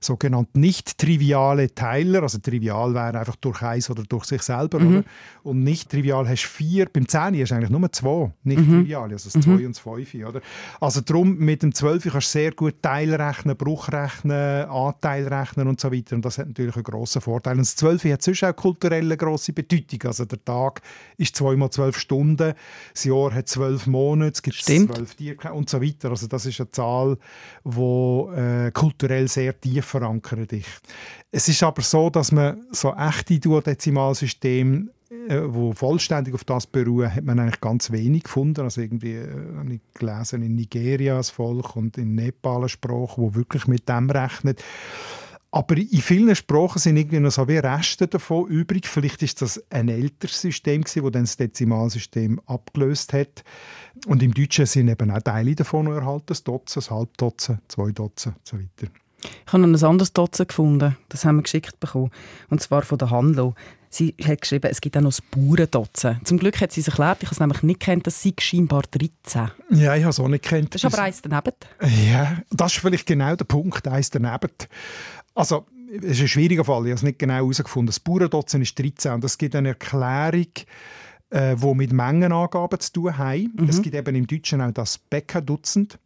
sogenannt 0.00 0.56
nicht 0.56 0.98
triviale 0.98 1.74
Teiler. 1.74 2.22
Also 2.22 2.38
trivial 2.38 2.94
wäre 2.94 3.18
einfach 3.18 3.36
durch 3.36 3.62
eins 3.62 3.90
oder 3.90 4.02
durch 4.02 4.24
sich 4.24 4.42
selber. 4.42 4.78
Mhm. 4.78 4.88
Oder? 4.88 5.04
Und 5.42 5.64
nicht 5.64 5.90
trivial 5.90 6.28
hast 6.28 6.44
du 6.44 6.48
vier. 6.48 6.86
Beim 6.86 7.08
10 7.08 7.40
hast 7.40 7.50
du 7.50 7.54
eigentlich 7.54 7.70
nur 7.70 7.92
zwei 7.92 8.32
nicht 8.44 8.60
mhm. 8.60 8.80
trivial. 8.80 9.10
Also 9.10 9.30
das 9.30 9.42
2 9.42 9.50
mhm. 9.50 9.66
und 9.66 9.76
das 9.76 9.78
5. 9.78 10.14
Oder? 10.14 10.40
Also 10.80 11.00
darum 11.00 11.38
mit 11.38 11.62
dem 11.62 11.74
12 11.74 12.04
kannst 12.04 12.34
du 12.34 12.38
sehr 12.38 12.52
gut 12.52 12.82
Teilrechnen, 12.82 13.56
Bruchrechnen, 13.56 14.68
Anteilrechnen 14.68 15.68
und 15.68 15.80
so 15.80 15.92
weiter. 15.92 16.16
Und 16.16 16.24
das 16.24 16.38
hat 16.38 16.48
natürlich 16.48 16.74
einen 16.74 16.84
grossen 16.84 17.20
Vorteil. 17.20 17.52
Und 17.52 17.60
das 17.60 17.76
12 17.76 18.04
hat 18.04 18.22
sonst 18.22 18.44
auch 18.44 18.54
kulturell 18.54 19.04
eine 19.04 19.16
grosse 19.16 19.52
Bedeutung. 19.52 20.02
Also 20.04 20.24
der 20.24 20.44
Tag 20.44 20.82
ist 21.16 21.36
zweimal 21.36 21.70
zwölf 21.70 21.98
Stunden, 21.98 22.54
das 22.92 23.04
Jahr 23.04 23.32
hat 23.34 23.48
zwölf 23.48 23.86
Monate, 23.86 24.32
es 24.32 24.42
gibt 24.42 24.56
zwölf 24.62 25.14
Tiere 25.14 25.52
und 25.52 25.68
so 25.68 25.82
weiter. 25.82 26.10
Also 26.10 26.26
das 26.26 26.46
ist 26.46 26.60
eine 26.60 26.70
Zahl, 26.70 27.18
die 27.64 27.80
äh, 28.36 28.70
kulturell 28.72 29.28
sehr 29.28 29.58
tief 29.58 29.87
verankert 29.88 30.52
ist. 30.52 30.68
Es 31.30 31.48
ist 31.48 31.62
aber 31.62 31.82
so, 31.82 32.10
dass 32.10 32.32
man 32.32 32.64
so 32.70 32.94
echte 32.94 33.38
Duodezimalsysteme 33.40 34.88
äh, 35.10 35.40
wo 35.42 35.72
vollständig 35.72 36.34
auf 36.34 36.44
das 36.44 36.66
beruhen, 36.66 37.14
hat 37.14 37.24
man 37.24 37.38
eigentlich 37.38 37.62
ganz 37.62 37.90
wenig 37.90 38.24
gefunden. 38.24 38.60
Also 38.60 38.82
irgendwie 38.82 39.14
äh, 39.14 39.56
habe 39.56 39.74
ich 39.74 39.80
gelesen 39.94 40.42
in 40.42 40.54
Nigeria 40.54 41.16
das 41.16 41.30
Volk 41.30 41.76
und 41.76 41.96
in 41.96 42.14
Nepal 42.14 42.58
eine 42.58 42.68
Sprache, 42.68 43.16
wo 43.16 43.34
wirklich 43.34 43.66
mit 43.66 43.88
dem 43.88 44.10
rechnet. 44.10 44.62
Aber 45.50 45.78
in 45.78 46.02
vielen 46.02 46.36
Sprachen 46.36 46.78
sind 46.78 46.98
irgendwie 46.98 47.20
noch 47.20 47.30
so 47.30 47.48
wie 47.48 47.56
Reste 47.56 48.06
davon 48.06 48.48
übrig. 48.48 48.86
Vielleicht 48.86 49.22
ist 49.22 49.40
das 49.40 49.62
ein 49.70 49.88
älteres 49.88 50.42
System 50.42 50.82
das 50.82 50.92
dann 50.92 51.12
das 51.12 51.38
Dezimalsystem 51.38 52.38
abgelöst 52.44 53.14
hat. 53.14 53.44
Und 54.06 54.22
im 54.22 54.34
Deutschen 54.34 54.66
sind 54.66 54.88
eben 54.88 55.10
auch 55.10 55.22
Teile 55.22 55.54
davon 55.54 55.86
noch 55.86 55.94
erhalten, 55.94 56.26
das 56.26 56.44
Dutzend, 56.44 56.84
das 56.84 56.90
Halbdutzend, 56.90 57.60
zwei 57.68 57.92
Dutzend 57.92 58.36
und 58.36 58.46
so 58.46 58.58
weiter. 58.58 58.92
Ich 59.22 59.52
habe 59.52 59.66
noch 59.66 59.78
ein 59.78 59.84
anderes 59.84 60.12
Dutzend 60.12 60.48
gefunden. 60.48 60.96
Das 61.08 61.24
haben 61.24 61.36
wir 61.36 61.42
geschickt 61.42 61.80
bekommen. 61.80 62.10
Und 62.50 62.60
zwar 62.62 62.82
von 62.82 62.98
der 62.98 63.10
Hanlo. 63.10 63.54
Sie 63.90 64.14
hat 64.22 64.42
geschrieben, 64.42 64.68
es 64.70 64.80
gibt 64.80 64.96
auch 64.96 65.00
noch 65.00 65.10
das 65.10 65.22
Bauerndutzend. 65.22 66.26
Zum 66.26 66.38
Glück 66.38 66.60
hat 66.60 66.72
sie 66.72 66.82
sich 66.82 66.92
erklärt, 66.92 67.22
ich 67.22 67.28
habe 67.28 67.34
es 67.34 67.40
nämlich 67.40 67.62
nicht 67.62 67.80
kennt, 67.80 68.06
dass 68.06 68.22
sie 68.22 68.34
scheinbar 68.38 68.82
13. 68.90 69.50
Ja, 69.70 69.96
ich 69.96 70.02
habe 70.02 70.10
es 70.10 70.20
auch 70.20 70.28
nicht 70.28 70.44
kennt. 70.44 70.74
Das 70.74 70.84
ist 70.84 70.92
aber 70.92 71.02
eins 71.02 71.22
daneben. 71.22 71.52
Ja, 72.06 72.38
das 72.50 72.74
ist 72.74 72.80
vielleicht 72.80 73.06
genau 73.06 73.34
der 73.34 73.46
Punkt, 73.46 73.88
eins 73.88 74.10
daneben. 74.10 74.50
Also 75.34 75.66
es 75.90 76.04
ist 76.04 76.20
ein 76.20 76.28
schwieriger 76.28 76.64
Fall, 76.64 76.82
ich 76.82 76.90
habe 76.90 76.96
es 76.96 77.02
nicht 77.02 77.18
genau 77.18 77.34
herausgefunden. 77.34 77.86
Das 77.86 78.00
Bauerndutzend 78.00 78.62
ist 78.62 78.78
13 78.78 79.12
und 79.12 79.24
es 79.24 79.38
gibt 79.38 79.56
eine 79.56 79.68
Erklärung, 79.68 80.52
äh, 81.30 81.56
die 81.56 81.74
mit 81.74 81.92
Mengenangaben 81.92 82.80
zu 82.80 82.92
tun 82.92 83.16
haben. 83.16 83.52
Mhm. 83.56 83.68
Es 83.68 83.80
gibt 83.80 83.94
eben 83.94 84.14
im 84.14 84.26
Deutschen 84.26 84.60
auch 84.60 84.72
das 84.72 84.98
Bäckerdutzend. 84.98 85.98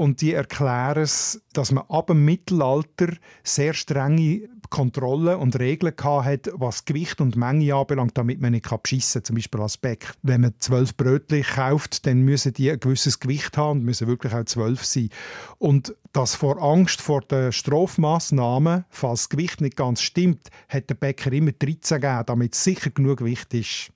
Und 0.00 0.22
die 0.22 0.32
erklären 0.32 1.02
es, 1.02 1.42
dass 1.52 1.72
man 1.72 1.84
ab 1.90 2.06
dem 2.06 2.24
Mittelalter 2.24 3.08
sehr 3.44 3.74
strenge 3.74 4.48
Kontrollen 4.70 5.36
und 5.36 5.58
Regeln 5.58 5.92
hat, 6.02 6.50
was 6.54 6.86
Gewicht 6.86 7.20
und 7.20 7.36
Menge 7.36 7.74
anbelangt, 7.74 8.16
damit 8.16 8.40
man 8.40 8.52
nicht 8.52 8.66
beschissen 8.82 9.20
kann. 9.20 9.24
Zum 9.26 9.36
Beispiel 9.36 9.60
als 9.60 9.76
Bäck. 9.76 10.14
Wenn 10.22 10.40
man 10.40 10.54
zwölf 10.58 10.96
Brötchen 10.96 11.42
kauft, 11.42 12.06
dann 12.06 12.22
müssen 12.22 12.54
die 12.54 12.70
ein 12.70 12.80
gewisses 12.80 13.20
Gewicht 13.20 13.58
haben 13.58 13.80
und 13.80 13.84
müssen 13.84 14.06
wirklich 14.06 14.32
auch 14.32 14.46
zwölf 14.46 14.86
sein. 14.86 15.10
Und 15.58 15.94
das 16.14 16.34
vor 16.34 16.62
Angst 16.62 17.02
vor 17.02 17.20
den 17.20 17.52
Strafmaßnahmen, 17.52 18.86
falls 18.88 19.24
das 19.24 19.28
Gewicht 19.28 19.60
nicht 19.60 19.76
ganz 19.76 20.00
stimmt, 20.00 20.48
hat 20.70 20.88
der 20.88 20.94
Bäcker 20.94 21.30
immer 21.30 21.52
13 21.52 22.00
gegeben, 22.00 22.22
damit 22.24 22.54
sicher 22.54 22.88
genug 22.88 23.18
Gewicht 23.18 23.52
ist. 23.52 23.90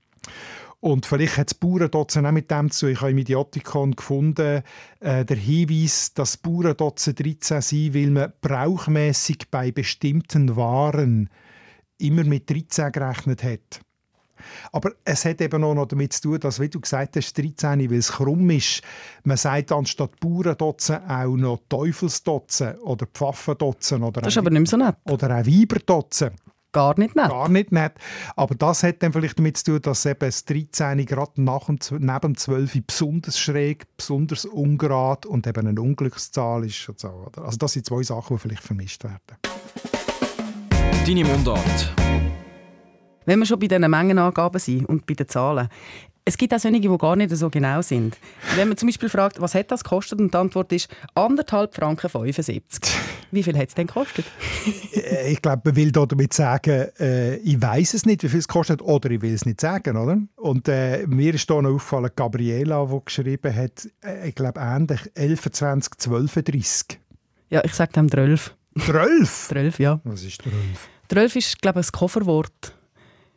Und 0.85 1.07
vielleicht 1.07 1.39
hat 1.39 1.49
das 1.49 1.55
Bauerndotzen 1.55 2.27
auch 2.27 2.31
mit 2.31 2.51
dem 2.51 2.71
zu. 2.71 2.89
Ich 2.89 3.01
habe 3.01 3.13
im 3.13 3.17
Idiotikon 3.17 3.97
gefunden, 3.97 4.63
äh, 5.01 5.25
der 5.25 5.37
Hinweis, 5.39 6.13
dass 6.13 6.37
Bauerndotzen 6.37 7.15
13 7.15 7.63
sind, 7.63 7.95
weil 7.95 8.11
man 8.11 8.33
brauchmäßig 8.43 9.51
bei 9.51 9.73
bestimmten 9.73 10.57
Waren 10.57 11.31
immer 11.97 12.25
mit 12.25 12.51
13 12.51 12.93
gerechnet 12.93 13.43
hat. 13.43 13.81
Aber 14.73 14.93
es 15.07 15.25
hat 15.25 15.41
eben 15.41 15.65
auch 15.65 15.73
noch 15.73 15.87
damit 15.87 16.13
zu 16.13 16.21
tun, 16.21 16.41
dass, 16.41 16.61
wie 16.61 16.69
du 16.69 16.83
gesagt 16.83 17.17
hast, 17.17 17.33
13, 17.33 17.91
weil 17.91 17.97
es 17.97 18.13
krumm 18.13 18.51
ist, 18.51 18.83
man 19.23 19.39
sagt 19.39 19.73
anstatt 19.73 20.21
Bauerndotzen 20.21 20.97
auch 21.09 21.35
noch 21.35 21.61
Teufelsdotzen 21.67 22.77
oder 22.81 23.07
Pfaffendotzen 23.07 24.03
oder, 24.03 24.21
Das 24.21 24.35
ist 24.35 24.37
aber 24.37 24.51
nicht 24.51 24.61
mehr 24.61 24.67
so 24.67 24.77
nett. 24.77 24.97
oder 25.07 25.35
auch 25.35 25.47
Weiberdotzen. 25.47 26.33
Gar 26.75 26.99
nicht 26.99 27.15
nett. 27.15 27.29
Gar 27.29 27.49
nicht 27.49 27.71
nett. 27.71 27.93
Aber 28.35 28.57
das 28.57 28.83
hat 28.83 29.01
dann 29.03 29.13
vielleicht 29.13 29.39
damit 29.39 29.57
zu 29.57 29.65
tun, 29.65 29.83
dass 29.83 30.05
eben 30.07 30.19
das 30.19 30.45
13 30.45 31.07
gerade 31.07 31.41
nach 31.41 31.67
dem, 31.67 31.79
neben 31.91 32.21
dem 32.21 32.37
12 32.37 32.79
besonders 32.85 33.39
schräg, 33.39 33.87
besonders 33.97 34.45
ungerade 34.45 35.29
und 35.29 35.47
eben 35.47 35.69
eine 35.69 35.81
Unglückszahl 35.81 36.67
ist. 36.67 36.89
Und 36.89 36.99
so, 36.99 37.09
oder? 37.09 37.45
Also 37.45 37.59
das 37.59 37.75
sind 37.75 37.87
zwei 37.87 38.03
Sachen, 38.03 38.37
die 38.37 38.41
vielleicht 38.43 38.65
vermischt 38.65 39.05
werden. 39.05 39.21
Deine 41.07 41.25
Mundart. 41.25 41.95
Wenn 43.25 43.39
wir 43.39 43.47
schon 43.47 43.61
bei 43.61 43.69
diesen 43.69 43.89
Mengenangaben 43.89 44.59
sind 44.59 44.87
und 44.87 45.07
bei 45.07 45.15
den 45.15 45.29
Zahlen. 45.29 45.69
Es 46.27 46.39
gibt 46.39 46.55
auch 46.55 46.59
solche, 46.59 46.81
die 46.81 46.89
gar 46.89 47.17
nicht 47.17 47.37
so 47.37 47.51
genau 47.51 47.83
sind. 47.83 48.17
Wenn 48.57 48.69
man 48.69 48.79
zum 48.79 48.89
Beispiel 48.89 49.11
fragt, 49.11 49.43
was 49.43 49.55
hat 49.55 49.71
das 49.71 49.85
gekostet 49.85 50.21
und 50.21 50.33
die 50.33 50.39
Antwort 50.39 50.73
ist 50.73 50.89
anderthalb 51.15 51.75
Franken 51.75 52.09
75. 52.09 52.81
Wie 53.31 53.43
viel 53.43 53.59
hat 53.59 53.69
es 53.69 53.75
denn 53.75 53.87
gekostet? 53.87 54.25
Äh, 54.95 55.33
ich 55.33 55.43
glaube, 55.43 55.61
man 55.67 55.77
will 55.77 55.93
da 55.93 56.07
damit 56.07 56.33
sagen, 56.33 56.89
äh, 56.99 57.37
ich 57.37 57.61
weiß 57.61 57.93
es 57.93 58.07
nicht, 58.07 58.23
wie 58.23 58.31
viel 58.31 58.39
es 58.39 58.49
kostet, 58.49 58.81
oder 58.81 59.11
ich 59.11 59.21
will 59.21 59.35
es 59.35 59.45
nicht 59.45 59.61
sagen, 59.61 59.99
oder? 59.99 60.19
Und 60.37 60.67
äh, 60.69 61.07
mir 61.07 61.35
ist 61.35 61.51
da 61.51 61.61
noch 61.61 61.75
aufgefallen, 61.75 62.11
Gabriela, 62.17 62.87
die 62.87 63.05
geschrieben 63.05 63.55
hat, 63.55 63.87
äh, 64.03 64.29
ich 64.29 64.35
glaube, 64.35 64.61
ähnlich 64.61 65.01
11, 65.15 65.53
20, 65.53 65.99
12, 65.99 66.33
30. 66.33 67.01
Ja, 67.51 67.63
ich 67.65 67.75
sage 67.75 67.93
dem 67.93 68.11
12. 68.11 68.55
12? 68.79 69.49
12, 69.49 69.79
ja. 69.79 70.01
Was 70.05 70.23
ist 70.23 70.41
12? 70.41 70.55
12 71.11 71.37
ist, 71.37 71.61
glaube 71.61 71.81
ich, 71.81 71.89
ein 71.89 71.93
Kofferwort. 71.93 72.73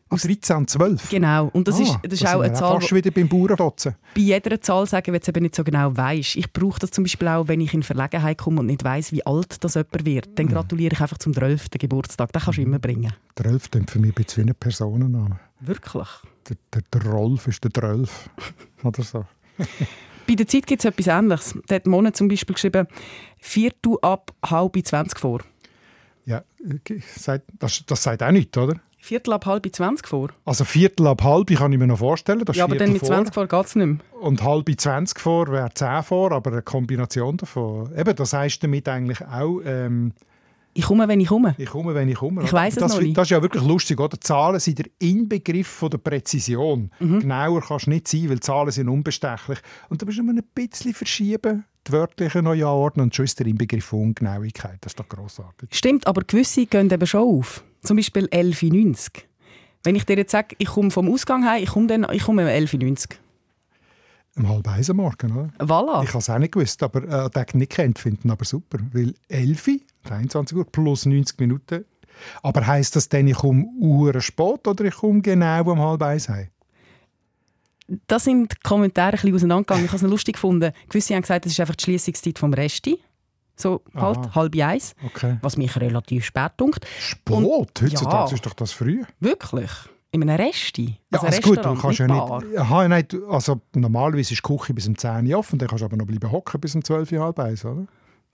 Aus 0.10 0.22
13 0.24 0.56
und 0.58 0.70
12? 0.70 1.10
Genau. 1.10 1.50
Und 1.54 1.68
das 1.68 1.78
Ah, 1.80 1.84
ist, 1.84 2.00
das 2.04 2.14
ist 2.14 2.24
da 2.24 2.36
auch 2.36 2.42
eine 2.42 2.54
Zahl, 2.54 2.80
fast 2.80 2.94
wieder 2.96 3.12
beim 3.12 3.28
Bauerndotzen. 3.28 3.96
bei 4.16 4.22
jeder 4.22 4.62
Zahl 4.62 4.86
sagen, 4.88 5.08
wenn 5.08 5.16
du 5.16 5.22
es 5.22 5.28
eben 5.28 5.42
nicht 5.44 5.56
so 5.56 5.64
genau 5.64 5.96
weißt. 5.98 6.36
Ich 6.38 6.52
brauche 6.54 6.80
das 6.80 6.92
zum 6.92 7.04
Beispiel 7.04 7.28
auch, 7.28 7.48
wenn 7.48 7.60
ich 7.62 7.74
in 7.74 7.84
Verlegenheit 7.84 8.38
komme 8.38 8.62
und 8.62 8.68
nicht 8.68 8.84
weiß, 8.84 9.12
wie 9.12 9.26
alt 9.26 9.64
das 9.64 9.74
jemand 9.76 10.06
wird. 10.06 10.28
Mhm. 10.28 10.36
Dann 10.36 10.48
gratuliere 10.48 10.94
ich 10.94 11.02
einfach 11.02 11.18
zum 11.18 11.34
12. 11.34 11.70
Geburtstag. 11.72 12.32
Den 12.32 12.42
kannst 12.42 12.58
du 12.58 12.62
immer 12.62 12.80
bringen. 12.80 13.12
12 13.36 13.70
klingt 13.72 13.92
für 13.92 14.00
mich 14.00 14.12
ein 14.12 14.24
bisschen 14.24 14.46
wie 14.46 14.52
ein 14.52 14.56
Personenname. 14.56 15.40
Wirklich. 15.60 16.08
Der, 16.48 16.56
der, 16.74 16.82
der 17.02 17.12
Rolf 17.12 17.48
ist 17.48 17.64
der 17.64 17.74
12. 17.74 18.30
Oder 18.84 19.04
so. 19.04 19.26
Bei 20.28 20.36
der 20.36 20.48
Zeit 20.48 20.68
gibt 20.68 20.82
es 20.82 20.86
etwas 20.86 21.08
Ähnliches. 21.08 21.56
Da 21.68 21.76
hat 21.76 21.86
Monat 21.88 22.16
zum 22.16 22.28
Beispiel 22.28 22.54
geschrieben, 22.54 22.88
Viertel 23.40 23.98
ab 24.02 24.32
halb 24.46 24.78
20 24.82 25.20
vor. 25.20 25.42
Ja. 26.26 26.44
Sagt- 27.16 27.46
das, 27.60 27.84
das 27.86 28.04
sagt 28.04 28.22
auch 28.22 28.32
nichts, 28.32 28.58
oder? 28.58 28.80
Viertel 29.00 29.34
ab 29.34 29.46
halb 29.46 29.68
20 29.74 30.08
vor? 30.08 30.30
Also 30.44 30.66
Viertel 30.66 31.08
ab 31.08 31.24
halb 31.24 31.48
kann 31.56 31.72
ich 31.72 31.80
mir 31.80 31.88
noch 31.88 32.00
vorstellen. 32.00 32.44
Das 32.44 32.56
ja, 32.58 32.64
aber 32.66 32.76
dann 32.76 32.92
mit 32.92 33.00
vor. 33.00 33.10
20 33.10 33.34
vor 33.34 33.48
geht 33.48 33.66
es 33.66 33.76
nicht 33.76 33.86
mehr. 33.86 33.98
Und 34.22 34.44
halb 34.44 34.70
20 34.76 35.20
vor 35.20 35.48
wäre 35.52 35.70
10 35.74 36.04
vor, 36.04 36.32
aber 36.32 36.52
eine 36.52 36.62
Kombination 36.62 37.38
davon. 37.38 37.92
Eben, 37.96 38.16
das 38.16 38.34
heisst 38.34 38.64
damit 38.64 38.88
eigentlich 38.90 39.22
auch, 39.26 39.62
ähm, 39.66 40.14
Ich 40.74 40.86
komme, 40.86 41.08
wenn 41.08 41.20
ich 41.20 41.28
komme. 41.28 41.56
ich 41.58 41.70
komme, 41.70 41.94
wenn 41.96 42.10
ich 42.10 42.16
komme. 42.16 42.44
Ich 42.44 42.52
weiss 42.52 42.76
es 42.76 42.82
das, 42.82 42.94
noch 42.94 43.02
nicht. 43.02 43.16
Das 43.18 43.28
ist 43.28 43.32
ja 43.32 43.42
wirklich 43.42 43.64
lustig, 43.64 44.00
oder? 44.00 44.20
Zahlen 44.20 44.60
sind 44.60 44.80
der 44.80 44.88
Inbegriff 45.00 45.68
von 45.68 45.90
der 45.90 46.00
Präzision. 46.00 46.92
Mhm. 47.00 47.20
Genauer 47.20 47.62
kannst 47.62 47.86
du 47.86 47.92
nicht 47.92 48.08
sein, 48.08 48.30
weil 48.30 48.40
Zahlen 48.40 48.72
sind 48.72 48.90
unbestechlich. 48.90 49.60
Und 49.90 50.02
da 50.02 50.06
musst 50.06 50.18
du 50.18 50.24
nur 50.24 50.34
ein 50.34 50.44
bisschen 50.54 50.94
verschieben, 50.94 51.66
die 51.88 51.92
wörtliche 51.92 52.42
neu 52.42 52.58
anordnen 52.66 53.06
und 53.06 53.16
schon 53.16 53.26
ist 53.26 53.40
der 53.40 53.48
Inbegriff 53.48 53.86
von 53.86 54.02
Ungenauigkeit. 54.02 54.78
Das 54.82 54.92
ist 54.92 55.00
doch 55.00 55.08
grossartig. 55.08 55.70
Stimmt, 55.72 56.06
aber 56.08 56.24
gewisse 56.24 56.66
gehen 56.66 56.92
eben 56.92 57.08
schon 57.08 57.22
auf. 57.22 57.64
Zum 57.84 57.98
Beispiel 57.98 58.26
11,90. 58.26 59.24
Wenn 59.84 59.96
ich 59.96 60.06
dir 60.06 60.18
jetzt 60.18 60.32
sage, 60.32 60.56
ich 60.58 60.68
komme 60.68 60.92
vom 60.92 61.12
Ausgang 61.12 61.46
heim, 61.46 61.64
ich 61.64 61.70
komme, 61.70 61.88
dann, 61.88 62.08
ich 62.12 62.24
komme 62.24 62.44
um 62.44 62.50
11,90. 62.50 63.16
Um 64.36 64.50
halb 64.50 64.68
eins 64.68 64.90
am 64.90 64.98
Morgen, 64.98 65.32
oder? 65.32 65.50
Voilà. 65.60 66.04
Ich 66.04 66.10
habe 66.10 66.20
es 66.20 66.30
auch 66.30 66.38
nicht 66.38 66.52
gewusst, 66.52 66.84
aber 66.84 67.04
äh, 67.04 67.30
der 67.30 67.46
nicht 67.54 67.72
kennt, 67.72 67.98
finden 67.98 68.30
aber 68.30 68.46
super. 68.46 68.78
Weil 68.94 69.16
11, 69.30 69.80
23 70.04 70.58
Uhr 70.58 70.66
plus 70.72 71.06
90 71.06 71.40
Minuten. 71.40 71.86
Aber 72.44 72.66
heisst 72.66 72.96
das 72.96 73.10
denn, 73.10 73.28
ich 73.28 73.38
komme 73.38 73.66
Uhr 73.80 74.20
spät 74.22 74.68
oder 74.68 74.86
ich 74.86 74.96
komme 74.96 75.22
genau 75.22 75.72
um 75.72 75.80
halb 75.80 76.02
eins 76.04 76.30
heim? 76.30 76.48
Da 78.08 78.20
sind 78.20 78.52
die 78.52 78.56
Kommentare 78.64 79.14
ein 79.14 79.22
bisschen 79.22 79.36
auseinandergegangen. 79.36 79.86
Ich 79.86 79.92
habe 79.92 79.98
es 79.98 80.04
noch 80.04 80.10
lustig 80.10 80.34
gefunden. 80.34 80.72
Gewisse 80.90 81.16
haben 81.16 81.22
gesagt, 81.22 81.46
das 81.46 81.54
ist 81.54 81.60
einfach 81.60 81.76
die 81.76 81.86
Schließungszeit 81.86 82.38
vom 82.38 82.54
Resti. 82.54 83.00
So 83.60 83.82
halt, 83.96 84.18
Aha. 84.20 84.36
halb 84.36 84.56
eins. 84.62 84.96
Okay. 85.06 85.38
Was 85.42 85.58
mich 85.58 85.76
relativ 85.80 86.26
spät 86.26 86.52
dunkt. 86.58 86.86
Spät? 87.00 87.36
Heutzutage 87.36 88.30
Ja. 88.30 88.34
ist 88.36 88.46
doch 88.46 88.54
das 88.54 88.72
früh. 88.72 89.04
Wirklich? 89.20 89.70
In 90.12 90.22
einem 90.24 90.38
Resti? 90.40 90.98
Ja, 91.12 91.20
Also 91.20 91.28
also 91.28 91.42
gut, 91.42 91.66
du 91.66 91.76
kannst 91.76 92.00
ja 92.00 92.08
nicht... 92.08 92.58
Aha, 92.58 92.88
nein, 92.88 93.06
also 93.30 93.60
normalerweise 93.76 94.34
ist 94.34 94.42
die 94.48 94.56
Küche 94.58 94.74
bis 94.74 94.88
um 94.88 94.98
10 94.98 95.28
Uhr 95.28 95.40
offen, 95.40 95.60
dann 95.60 95.68
kannst 95.68 95.82
du 95.82 95.86
aber 95.86 95.98
noch 95.98 96.06
bleiben 96.06 96.32
hocken 96.32 96.62
bis 96.62 96.76
um 96.76 96.84
12 96.84 97.12
Uhr, 97.12 97.20
halb 97.24 97.40
eins, 97.40 97.66
oder? 97.66 97.86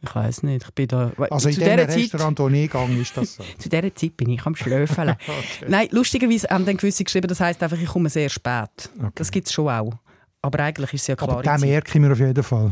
Ich 0.01 0.13
weiß 0.13 0.43
nicht. 0.43 0.65
Ich 0.65 0.71
bin 0.75 0.87
da, 0.89 1.11
Also 1.31 1.47
in 1.47 1.55
zu, 1.55 1.61
dieser 1.61 1.87
Zeit, 1.87 1.97
Restaurant, 1.97 2.39
wo 2.39 2.49
ich 2.49 2.69
gehe, 2.69 3.01
ist 3.01 3.15
das 3.17 3.35
so. 3.35 3.43
zu 3.57 3.69
dieser 3.69 3.95
Zeit 3.95 4.17
bin 4.17 4.29
ich 4.29 4.45
am 4.45 4.55
Schlöfeln. 4.55 5.15
Nein, 5.67 5.87
lustigerweise 5.91 6.49
haben 6.49 6.65
dann 6.65 6.75
gewisse 6.77 7.05
geschrieben, 7.05 7.27
das 7.27 7.39
heisst 7.39 7.63
einfach, 7.63 7.79
ich 7.79 7.87
komme 7.87 8.09
sehr 8.09 8.27
spät. 8.29 8.89
Das 9.15 9.31
gibt 9.31 9.47
es 9.47 9.53
schon 9.53 9.69
auch. 9.69 9.93
Aber 10.41 10.59
eigentlich 10.59 10.93
ist 10.93 11.01
es 11.03 11.07
ja 11.07 11.15
klar. 11.15 11.29
aber 11.29 11.41
den 11.43 11.59
merke 11.61 11.87
ich 11.89 11.99
mir 12.01 12.11
auf 12.11 12.19
jeden 12.19 12.43
Fall. 12.43 12.71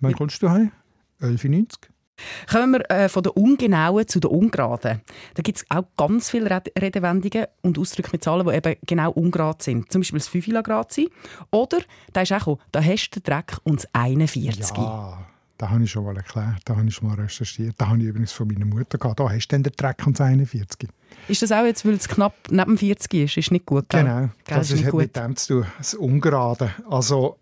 Wann 0.00 0.14
kommst 0.14 0.42
du 0.42 0.48
heim? 0.48 0.72
11.90 1.20 1.88
Kommen 2.50 2.72
wir 2.72 2.90
äh, 2.90 3.08
von 3.08 3.22
der 3.22 3.36
ungenauen 3.36 4.06
zu 4.06 4.20
der 4.20 4.30
ungeraden. 4.30 5.00
Da 5.34 5.42
gibt 5.42 5.58
es 5.58 5.66
auch 5.68 5.84
ganz 5.96 6.30
viele 6.30 6.48
Red 6.48 6.70
Redewendungen 6.80 7.46
und 7.62 7.78
Ausdrücke 7.78 8.10
mit 8.12 8.22
Zahlen, 8.22 8.46
die 8.46 8.54
eben 8.54 8.76
genau 8.86 9.10
ungerade 9.10 9.62
sind. 9.62 9.90
Zum 9.90 10.00
Beispiel 10.00 10.20
das 10.20 10.28
5 10.28 10.62
Grad 10.62 10.92
sein. 10.92 11.06
Oder, 11.50 11.78
da 12.12 12.22
ist 12.22 12.32
auch 12.32 12.58
da 12.70 12.82
hast 12.82 13.10
du 13.10 13.20
den 13.20 13.24
Dreck 13.24 13.58
und 13.64 13.82
das 13.82 13.88
41. 13.92 14.76
Ja, 14.76 15.26
da 15.58 15.70
habe 15.70 15.84
ich 15.84 15.90
schon 15.90 16.04
mal 16.04 16.16
erklärt, 16.16 16.60
da 16.64 16.76
habe 16.76 16.86
ich 16.86 16.94
schon 16.94 17.08
mal 17.08 17.14
recherchiert. 17.20 17.74
Da 17.78 17.88
habe 17.88 17.98
ich 17.98 18.04
übrigens 18.04 18.32
von 18.32 18.46
meiner 18.48 18.64
Mutter 18.64 18.98
gehabt. 18.98 19.18
Da 19.18 19.28
hast 19.28 19.48
du 19.48 19.54
dann 19.54 19.62
den 19.64 19.72
Dreck 19.76 20.06
und 20.06 20.18
das 20.18 20.26
41. 20.26 20.88
Ist 21.28 21.42
das 21.42 21.52
auch 21.52 21.64
jetzt, 21.64 21.84
weil 21.84 21.94
es 21.94 22.08
knapp 22.08 22.34
neben 22.50 22.76
40 22.78 23.14
ist? 23.14 23.36
Ist 23.36 23.50
nicht 23.50 23.66
gut, 23.66 23.88
gell? 23.88 24.02
Genau, 24.02 24.20
Gell, 24.20 24.30
das 24.46 24.66
ist 24.66 24.70
ist 24.70 24.76
nicht 24.76 24.86
hat 24.86 24.92
gut. 24.92 25.00
mit 25.02 25.16
dem 25.16 25.36
zu 25.36 25.62
tun. 25.62 25.66
Das 25.78 25.94
Ungerade. 25.94 26.70
Also, 26.88 27.38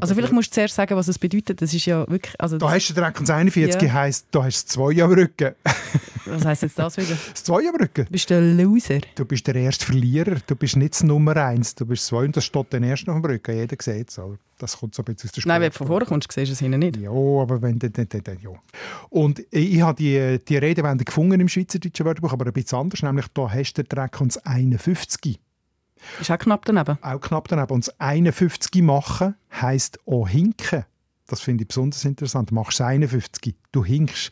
Also 0.00 0.14
vielleicht 0.14 0.32
musst 0.32 0.50
du 0.50 0.54
zuerst 0.54 0.74
sagen, 0.76 0.94
was 0.96 1.08
es 1.08 1.18
bedeutet. 1.18 1.60
Das 1.60 1.74
ist 1.74 1.84
ja 1.86 2.08
wirklich... 2.08 2.32
Also 2.40 2.58
da 2.58 2.70
hast 2.70 2.88
du 2.90 2.94
den 2.94 3.02
Dreck 3.02 3.18
und 3.18 3.28
das 3.28 3.36
41 3.36 3.82
Ja. 3.82 3.92
heisst, 3.92 4.26
da 4.30 4.44
hast 4.44 4.64
du 4.76 4.92
2 4.92 5.02
am 5.02 5.12
Rücken. 5.12 5.54
was 6.26 6.44
heisst 6.44 6.62
jetzt 6.62 6.78
das 6.78 6.96
wieder? 6.96 7.16
Das 7.32 7.42
2 7.44 7.68
am 7.68 7.74
Rücken. 7.76 8.04
Du 8.04 8.10
bist 8.12 8.30
der 8.30 8.40
Loser. 8.40 9.00
Du 9.16 9.24
bist 9.24 9.46
der 9.48 9.56
erste 9.56 9.84
Verlierer, 9.86 10.36
du 10.46 10.54
bist 10.54 10.76
nicht 10.76 10.94
das 10.94 11.02
Nummer 11.02 11.36
1, 11.36 11.74
du 11.74 11.86
bist 11.86 12.06
2 12.06 12.16
und 12.26 12.36
das 12.36 12.44
steht 12.44 12.66
dann 12.70 12.84
erst 12.84 13.06
noch 13.08 13.16
am 13.16 13.24
Rücken. 13.24 13.56
Jeder 13.56 13.76
sieht 13.80 14.10
es. 14.10 14.18
also 14.18 14.36
Das 14.58 14.76
kommt 14.78 14.94
so 14.94 15.02
ein 15.02 15.06
bisschen 15.06 15.28
aus 15.28 15.32
der 15.32 15.40
Sport. 15.40 15.48
Nein, 15.48 15.60
wenn 15.62 15.70
du 15.70 15.76
von 15.76 15.86
vorne 15.88 16.06
kommst, 16.06 16.30
siehst 16.30 16.48
du 16.48 16.52
es 16.52 16.60
hinten 16.60 16.78
nicht. 16.78 16.96
Ja, 16.98 17.10
aber 17.10 17.60
wenn 17.60 17.78
dann, 17.80 17.92
dann, 17.92 18.08
dann, 18.08 18.22
dann 18.22 18.38
ja. 18.40 18.50
Und 19.10 19.42
ich 19.50 19.80
habe 19.82 19.96
die, 19.96 20.38
die 20.46 20.56
Redewendung 20.56 21.04
gefunden 21.04 21.40
im 21.40 21.48
Schweizerdeutschen 21.48 22.06
Wörterbuch, 22.06 22.32
aber 22.32 22.46
ein 22.46 22.52
bisschen 22.52 22.78
anders, 22.78 23.02
nämlich 23.02 23.26
da 23.34 23.50
hast 23.50 23.72
du 23.74 23.82
den 23.82 23.88
Dreck 23.88 24.20
und 24.20 24.36
das 24.36 24.46
51. 24.46 25.40
Ist 26.20 26.30
auch 26.30 26.38
knapp 26.38 26.64
daneben. 26.64 26.98
Auch 27.02 27.20
knapp 27.20 27.48
daneben. 27.48 27.72
Und 27.72 27.86
das 27.86 28.00
51 28.00 28.82
machen 28.82 29.34
heisst 29.52 29.98
auch 30.06 30.28
hinken. 30.28 30.84
Das 31.26 31.40
finde 31.40 31.62
ich 31.62 31.68
besonders 31.68 32.04
interessant. 32.04 32.50
Du 32.50 32.54
machst 32.54 32.80
das 32.80 32.86
51, 32.86 33.54
du 33.72 33.84
hinkst. 33.84 34.30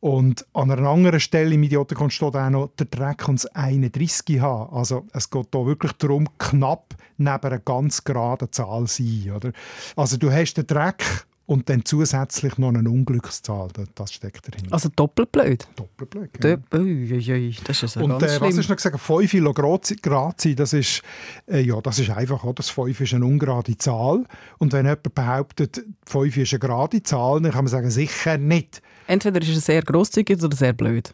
Und 0.00 0.46
an 0.52 0.70
einer 0.70 0.86
anderen 0.86 1.18
Stelle 1.18 1.54
im 1.54 1.62
Idiotenkon 1.62 2.10
steht 2.10 2.36
auch 2.36 2.50
noch 2.50 2.72
der 2.78 2.86
Dreck 2.86 3.26
und 3.26 3.42
das 3.42 3.46
31 3.54 4.38
haben. 4.38 4.76
Also 4.76 5.06
es 5.12 5.30
geht 5.30 5.48
hier 5.52 5.64
wirklich 5.64 5.92
darum, 5.92 6.28
knapp 6.38 6.94
neben 7.16 7.40
einer 7.40 7.58
ganz 7.58 8.04
geraden 8.04 8.52
Zahl 8.52 8.86
zu 8.86 9.02
sein. 9.02 9.32
Oder? 9.34 9.52
Also 9.96 10.18
du 10.18 10.30
hast 10.30 10.58
den 10.58 10.66
Dreck 10.66 11.26
und 11.46 11.68
dann 11.68 11.84
zusätzlich 11.84 12.56
noch 12.58 12.68
eine 12.68 12.88
Unglückszahl. 12.88 13.68
Das- 13.94 14.12
steckt 14.12 14.48
dahinter. 14.48 14.72
Also 14.72 14.88
doppelt 14.94 15.30
blöd. 15.32 15.66
Doppelblick. 15.76 16.42
ja. 16.42 16.56
Ui, 16.78 17.54
das 17.64 17.82
ist 17.82 17.96
also 17.96 18.04
Und 18.04 18.22
äh, 18.22 18.40
was 18.40 18.56
ist 18.56 18.68
noch 18.68 18.76
gesagt? 18.76 18.98
5 18.98 19.30
Kilo 19.30 19.52
Grazi, 19.52 19.96
Grazi, 19.96 20.54
das 20.54 20.72
ist, 20.72 21.02
äh, 21.46 21.60
ja, 21.60 21.80
das 21.80 21.98
ist 21.98 22.10
einfach, 22.10 22.44
oder? 22.44 22.54
Das 22.54 22.70
5 22.70 23.00
ist 23.00 23.14
eine 23.14 23.24
ungerade 23.24 23.76
Zahl. 23.76 24.24
Und 24.58 24.72
wenn 24.72 24.86
jemand 24.86 25.14
behauptet, 25.14 25.84
5 26.06 26.36
ist 26.36 26.52
eine 26.52 26.60
gerade 26.60 27.02
Zahl, 27.02 27.40
dann 27.42 27.52
kann 27.52 27.64
man 27.64 27.70
sagen, 27.70 27.90
sicher 27.90 28.38
nicht. 28.38 28.80
Entweder 29.06 29.40
ist 29.42 29.48
er 29.54 29.60
sehr 29.60 29.82
grosszügig 29.82 30.42
oder 30.42 30.56
sehr 30.56 30.72
blöd. 30.72 31.12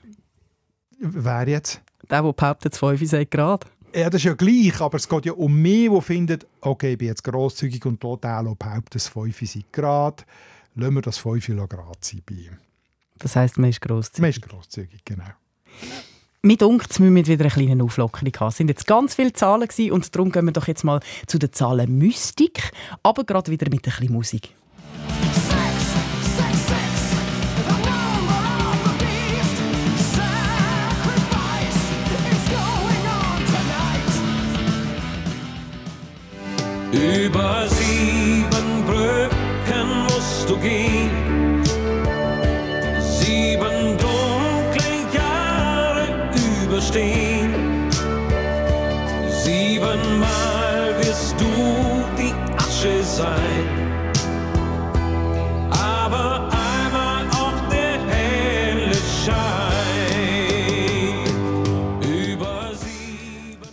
Wer 1.01 1.49
jetzt? 1.49 1.81
Der, 2.11 2.23
der 2.23 2.33
behauptet, 2.33 2.77
5 2.77 3.09
sei 3.09 3.25
gerade. 3.25 3.67
Ja, 3.95 4.09
das 4.09 4.21
ist 4.21 4.25
ja 4.25 4.35
gleich, 4.35 4.81
aber 4.81 4.97
es 4.97 5.09
geht 5.09 5.27
ja 5.27 5.33
um 5.33 5.61
mich, 5.61 5.91
der 5.91 6.01
findet, 6.01 6.47
okay, 6.61 6.93
ich 6.93 6.99
bin 6.99 7.09
jetzt 7.09 7.25
grosszügig 7.25 7.85
und 7.87 8.01
total 8.01 8.45
behauptet, 8.45 8.95
das 8.95 9.09
5 9.09 9.41
sei 9.41 9.65
gerade. 9.73 10.23
Lassen 10.77 10.95
wir 10.95 11.03
das 11.03 11.19
5 11.19 11.45
Kilo 11.45 11.67
gerade 11.67 11.99
sein 12.01 12.23
bei 12.25 12.35
ihm. 12.37 12.59
Das 13.19 13.35
heisst, 13.35 13.59
man 13.59 13.71
ist 13.71 13.81
grosszügig. 13.81 14.21
Man 14.21 14.31
ist 14.31 14.43
grosszügig, 14.43 15.05
genau. 15.05 15.25
Mir 16.43 16.57
dunkt, 16.57 17.01
wir 17.01 17.11
müssen 17.11 17.27
wieder 17.27 17.45
eine 17.45 17.53
kleine 17.53 17.85
Auflockerung 17.85 18.33
haben. 18.39 18.49
Es 18.49 18.57
sind 18.57 18.69
jetzt 18.69 18.87
ganz 18.87 19.15
viele 19.15 19.33
Zahlen 19.33 19.67
gewesen 19.67 19.93
und 19.93 20.15
darum 20.15 20.31
gehen 20.31 20.47
wir 20.47 20.53
doch 20.53 20.69
jetzt 20.69 20.85
mal 20.85 21.01
zu 21.27 21.39
den 21.39 21.53
Zahlen 21.53 21.99
Mystik, 21.99 22.71
aber 23.03 23.25
gerade 23.25 23.51
wieder 23.51 23.69
mit 23.69 23.87
ein 23.87 23.93
bisschen 23.93 24.13
Musik. 24.13 24.55
Über 36.93 37.67
sieben 37.69 38.85
Brücken 38.85 40.03
musst 40.09 40.51
du 40.51 40.57
gehen, 40.59 41.63
sieben 42.99 43.97
dunkle 43.97 44.93
Jahre 45.15 46.09
überstehen. 46.65 47.55
Siebenmal 49.29 50.97
wirst 50.99 51.37
du 51.41 51.47
die 52.19 52.35
Asche 52.59 53.05
sein, 53.05 53.80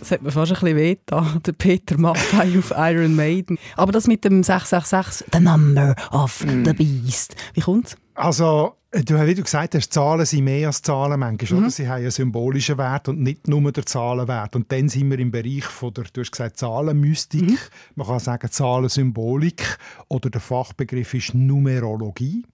Das 0.08 0.14
hat 0.14 0.22
mir 0.22 0.30
fast 0.30 0.52
ein 0.52 0.54
bisschen 0.58 0.76
weh 0.78 0.96
der 1.46 1.52
Peter 1.52 1.98
Maffei 1.98 2.58
auf 2.58 2.72
Iron 2.74 3.14
Maiden. 3.14 3.58
Aber 3.76 3.92
das 3.92 4.06
mit 4.06 4.24
dem 4.24 4.42
666, 4.42 5.26
the 5.34 5.38
number 5.38 5.94
of 6.12 6.46
the 6.64 6.72
beast. 6.72 7.36
Wie 7.52 7.60
kommt's? 7.60 7.94
Also, 8.18 8.74
du, 8.90 9.26
wie 9.26 9.34
du 9.34 9.44
gesagt 9.44 9.76
hast, 9.76 9.92
Zahlen 9.92 10.26
sind 10.26 10.42
mehr 10.42 10.66
als 10.66 10.82
Zahlen 10.82 11.20
manchmal. 11.20 11.60
Oder? 11.60 11.70
Sie 11.70 11.86
haben 11.86 11.98
einen 12.00 12.10
symbolischen 12.10 12.76
Wert 12.76 13.08
und 13.08 13.20
nicht 13.20 13.46
nur 13.46 13.70
den 13.70 13.86
Zahlenwert. 13.86 14.56
Und 14.56 14.72
dann 14.72 14.88
sind 14.88 15.08
wir 15.10 15.20
im 15.20 15.30
Bereich 15.30 15.64
von 15.64 15.94
der, 15.94 16.04
du 16.12 16.20
hast 16.20 16.32
gesagt, 16.32 16.56
Zahlenmystik. 16.56 17.70
Man 17.94 18.08
kann 18.08 18.18
sagen 18.18 18.50
Zahlensymbolik 18.50 19.78
oder 20.08 20.30
der 20.30 20.40
Fachbegriff 20.40 21.14
ist 21.14 21.32
Numerologie. 21.32 22.44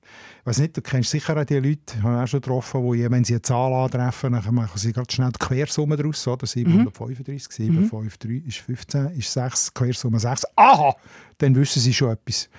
Ich 0.40 0.47
weiss 0.47 0.59
nicht, 0.59 0.76
du 0.76 0.83
kennst 0.83 1.09
sicher 1.09 1.35
auch 1.40 1.47
die 1.47 1.54
Leute, 1.54 1.94
ich 1.97 2.02
habe 2.02 2.23
auch 2.23 2.26
schon 2.26 2.42
getroffen, 2.42 2.92
die, 2.92 3.11
wenn 3.11 3.25
sie 3.25 3.33
eine 3.33 3.40
Zahl 3.42 3.73
antreffen, 3.73 4.33
dann 4.33 4.54
machen 4.54 4.76
sie 4.76 4.92
gerade 4.92 5.11
schnell 5.11 5.33
die 5.33 5.38
Quersumme 5.38 5.97
daraus. 5.97 6.28
Oder? 6.28 6.47
735, 6.47 7.50
753 7.50 8.47
ist 8.47 8.59
15, 8.59 9.06
ist 9.16 9.33
6, 9.33 9.73
Quersumme 9.73 10.21
6. 10.21 10.44
Aha! 10.56 10.94
Dann 11.38 11.56
wissen 11.56 11.80
sie 11.80 11.94
schon 11.94 12.11
etwas. 12.11 12.50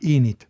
Ich 0.00 0.20
nicht. 0.20 0.48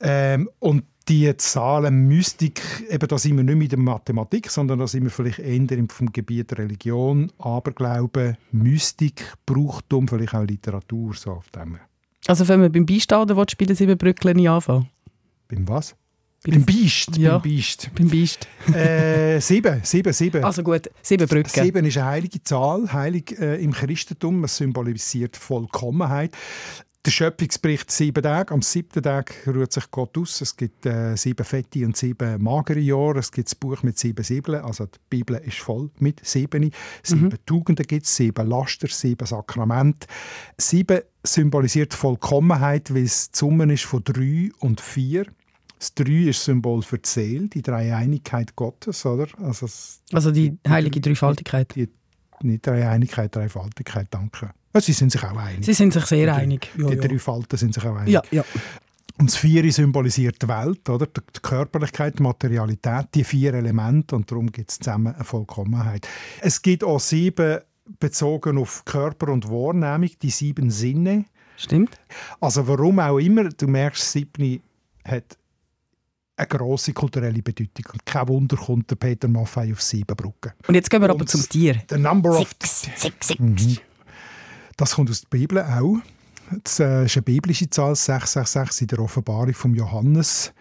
Ähm, 0.00 0.48
und 0.58 0.84
die 1.08 1.36
Zahlenmystik, 1.36 2.60
eben 2.88 3.08
da 3.08 3.18
sind 3.18 3.36
wir 3.36 3.44
nicht 3.44 3.62
in 3.62 3.68
der 3.68 3.78
Mathematik, 3.78 4.50
sondern 4.50 4.78
da 4.78 4.86
sind 4.86 5.04
wir 5.04 5.10
vielleicht 5.10 5.38
eher 5.38 5.84
vom 5.88 6.12
Gebiet 6.12 6.56
Religion, 6.58 7.30
Aberglaube, 7.38 8.36
Mystik, 8.52 9.24
Brauchtum, 9.46 10.08
vielleicht 10.08 10.34
auch 10.34 10.44
Literatur, 10.44 11.14
so 11.14 11.32
auf 11.32 11.48
dem. 11.50 11.78
Also 12.26 12.46
wenn 12.46 12.60
man 12.60 12.70
beim 12.72 12.86
Beistand 12.86 13.30
oder 13.30 13.44
bei 13.58 13.64
den 13.64 13.74
sieben 13.76 13.98
Brückeln 13.98 14.36
nicht 14.36 14.48
anfangen? 14.48 14.88
Beim 15.48 15.68
was? 15.68 15.94
Bei 16.44 16.50
Beim 16.52 16.66
den- 16.66 16.82
Beist. 16.82 17.16
Ja. 17.16 17.38
Beim 17.38 17.52
Beist. 17.52 17.90
Beim 17.94 18.08
Beist. 18.10 18.48
äh, 18.74 19.38
sieben, 19.40 19.80
sieben, 19.84 20.12
sieben. 20.12 20.42
Also 20.44 20.62
gut, 20.62 20.90
sieben 21.00 21.28
Brücken. 21.28 21.48
Sieben 21.48 21.84
ist 21.84 21.96
eine 21.98 22.06
heilige 22.06 22.42
Zahl, 22.42 22.92
heilig 22.92 23.38
äh, 23.38 23.62
im 23.62 23.72
Christentum. 23.72 24.42
Es 24.44 24.56
symbolisiert 24.56 25.36
Vollkommenheit. 25.36 26.32
Der 27.04 27.10
Schöpfungsbericht 27.10 27.90
sieben 27.90 28.22
Tage. 28.22 28.54
Am 28.54 28.62
siebten 28.62 29.02
Tag 29.02 29.34
ruht 29.48 29.72
sich 29.72 29.90
Gott 29.90 30.16
aus. 30.16 30.40
Es 30.40 30.56
gibt 30.56 30.86
äh, 30.86 31.16
sieben 31.16 31.44
fette 31.44 31.84
und 31.84 31.96
sieben 31.96 32.40
magere 32.40 32.78
Jahre. 32.78 33.18
Es 33.18 33.32
gibt 33.32 33.48
das 33.48 33.56
Buch 33.56 33.82
mit 33.82 33.98
sieben 33.98 34.22
Siebeln. 34.22 34.62
Also 34.62 34.86
die 34.86 34.98
Bibel 35.10 35.34
ist 35.38 35.58
voll 35.58 35.90
mit 35.98 36.24
sieben. 36.24 36.70
Sieben 37.02 37.36
Tugenden 37.44 37.86
gibt 37.86 38.06
es, 38.06 38.14
sieben 38.14 38.46
Laster, 38.46 38.86
sieben 38.86 39.26
Sakramente. 39.26 40.06
Sieben 40.56 41.00
symbolisiert 41.24 41.92
Vollkommenheit, 41.92 42.94
weil 42.94 43.02
es 43.02 43.32
die 43.32 43.38
Summe 43.38 43.72
ist 43.72 43.82
von 43.84 44.04
drei 44.04 44.50
und 44.60 44.80
vier. 44.80 45.26
Das 45.80 45.94
Drei 45.94 46.28
ist 46.28 46.44
Symbol 46.44 46.82
für 46.82 46.98
die 46.98 47.08
Seele, 47.08 47.48
die 47.48 47.62
Dreieinigkeit 47.62 48.54
Gottes, 48.54 49.04
oder? 49.04 49.26
Also 49.42 49.66
Also 50.12 50.30
die 50.30 50.56
heilige 50.68 51.00
Dreifaltigkeit. 51.00 51.74
die 51.74 51.88
nicht 52.42 52.64
Dreieinigkeit, 52.64 53.34
Dreifaltigkeit, 53.34 54.06
danke. 54.12 54.50
Ja, 54.74 54.80
sie 54.80 54.92
sind 54.92 55.12
sich 55.12 55.22
auch 55.22 55.36
einig. 55.36 55.64
Sie 55.64 55.74
sind 55.74 55.92
sich 55.92 56.04
sehr 56.06 56.34
einig. 56.34 56.70
Ja, 56.78 56.88
die 56.88 56.96
drei 56.96 57.18
Falten 57.18 57.56
sind 57.56 57.74
sich 57.74 57.84
auch 57.84 57.96
einig. 57.96 58.12
ja, 58.12 58.22
ja. 58.30 58.44
Und 59.18 59.30
das 59.30 59.36
Viere 59.36 59.70
symbolisiert 59.70 60.42
die 60.42 60.48
Welt, 60.48 60.88
oder? 60.88 61.06
die 61.06 61.20
die 61.36 61.40
Körperlichkeit, 61.40 62.18
die 62.18 62.22
Materialität, 62.22 63.08
die 63.14 63.24
vier 63.24 63.52
Elemente 63.54 64.16
und 64.16 64.30
darum 64.30 64.50
gibt 64.50 64.70
es 64.70 64.78
zusammen 64.78 65.14
eine 65.14 65.24
Vollkommenheit. 65.24 66.08
Es 66.40 66.62
gibt 66.62 66.82
auch 66.82 66.98
sieben 66.98 67.60
bezogen 68.00 68.58
auf 68.58 68.84
Körper 68.84 69.30
und 69.30 69.48
Wahrnehmung, 69.48 70.10
die 70.22 70.30
sieben 70.30 70.70
Sinne. 70.70 71.26
Stimmt. 71.58 72.00
Also 72.40 72.66
warum 72.66 72.98
auch 73.00 73.18
immer, 73.18 73.50
du 73.50 73.68
merkst, 73.68 74.12
Siebni 74.12 74.60
hat 75.04 75.36
eine 76.36 76.46
grosse 76.48 76.92
kulturelle 76.94 77.42
Bedeutung 77.42 77.84
und 77.92 78.06
kein 78.06 78.28
Wunder 78.28 78.56
kommt 78.56 78.90
der 78.90 78.96
Peter 78.96 79.28
Maffei 79.28 79.72
auf 79.72 79.82
sieben 79.82 80.16
Brücken. 80.16 80.52
Und 80.66 80.74
jetzt 80.74 80.90
gehen 80.90 81.02
wir 81.02 81.10
aber 81.10 81.20
Und 81.20 81.28
zum 81.28 81.46
Tier. 81.48 81.82
The 81.90 81.98
number 81.98 82.30
of 82.30 82.48
Six, 82.64 82.88
six. 82.96 83.38
Mhm. 83.38 83.78
Das 84.76 84.94
kommt 84.94 85.10
aus 85.10 85.22
der 85.22 85.28
Bibel 85.28 85.60
auch. 85.60 85.98
Das 86.64 86.80
äh, 86.80 87.04
ist 87.04 87.16
eine 87.16 87.22
biblische 87.22 87.70
Zahl, 87.70 87.94
666 87.94 88.82
in 88.82 88.88
der 88.88 88.98
Offenbarung 89.00 89.54
von 89.54 89.74
Johannes. 89.74 90.52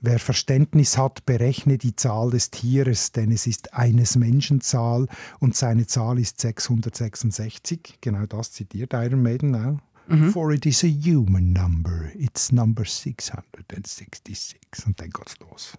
Wer 0.00 0.18
Verständnis 0.18 0.96
hat, 0.96 1.26
berechne 1.26 1.76
die 1.76 1.96
Zahl 1.96 2.30
des 2.30 2.50
Tieres, 2.50 3.10
denn 3.10 3.32
es 3.32 3.48
ist 3.48 3.74
eines 3.74 4.14
Menschen 4.14 4.60
Zahl 4.60 5.08
und 5.40 5.56
seine 5.56 5.86
Zahl 5.86 6.20
ist 6.20 6.40
666. 6.40 7.98
Genau 8.00 8.24
das 8.26 8.52
zitiert 8.52 8.92
Iron 8.92 9.22
Maiden 9.22 9.54
auch. 9.56 9.78
For 10.32 10.52
it 10.52 10.64
is 10.64 10.84
a 10.84 10.86
human 10.86 11.52
number. 11.52 12.10
It's 12.14 12.50
number 12.50 12.84
666. 12.84 14.86
Und 14.86 14.98
dann 15.00 15.10
geht's 15.10 15.38
los. 15.40 15.76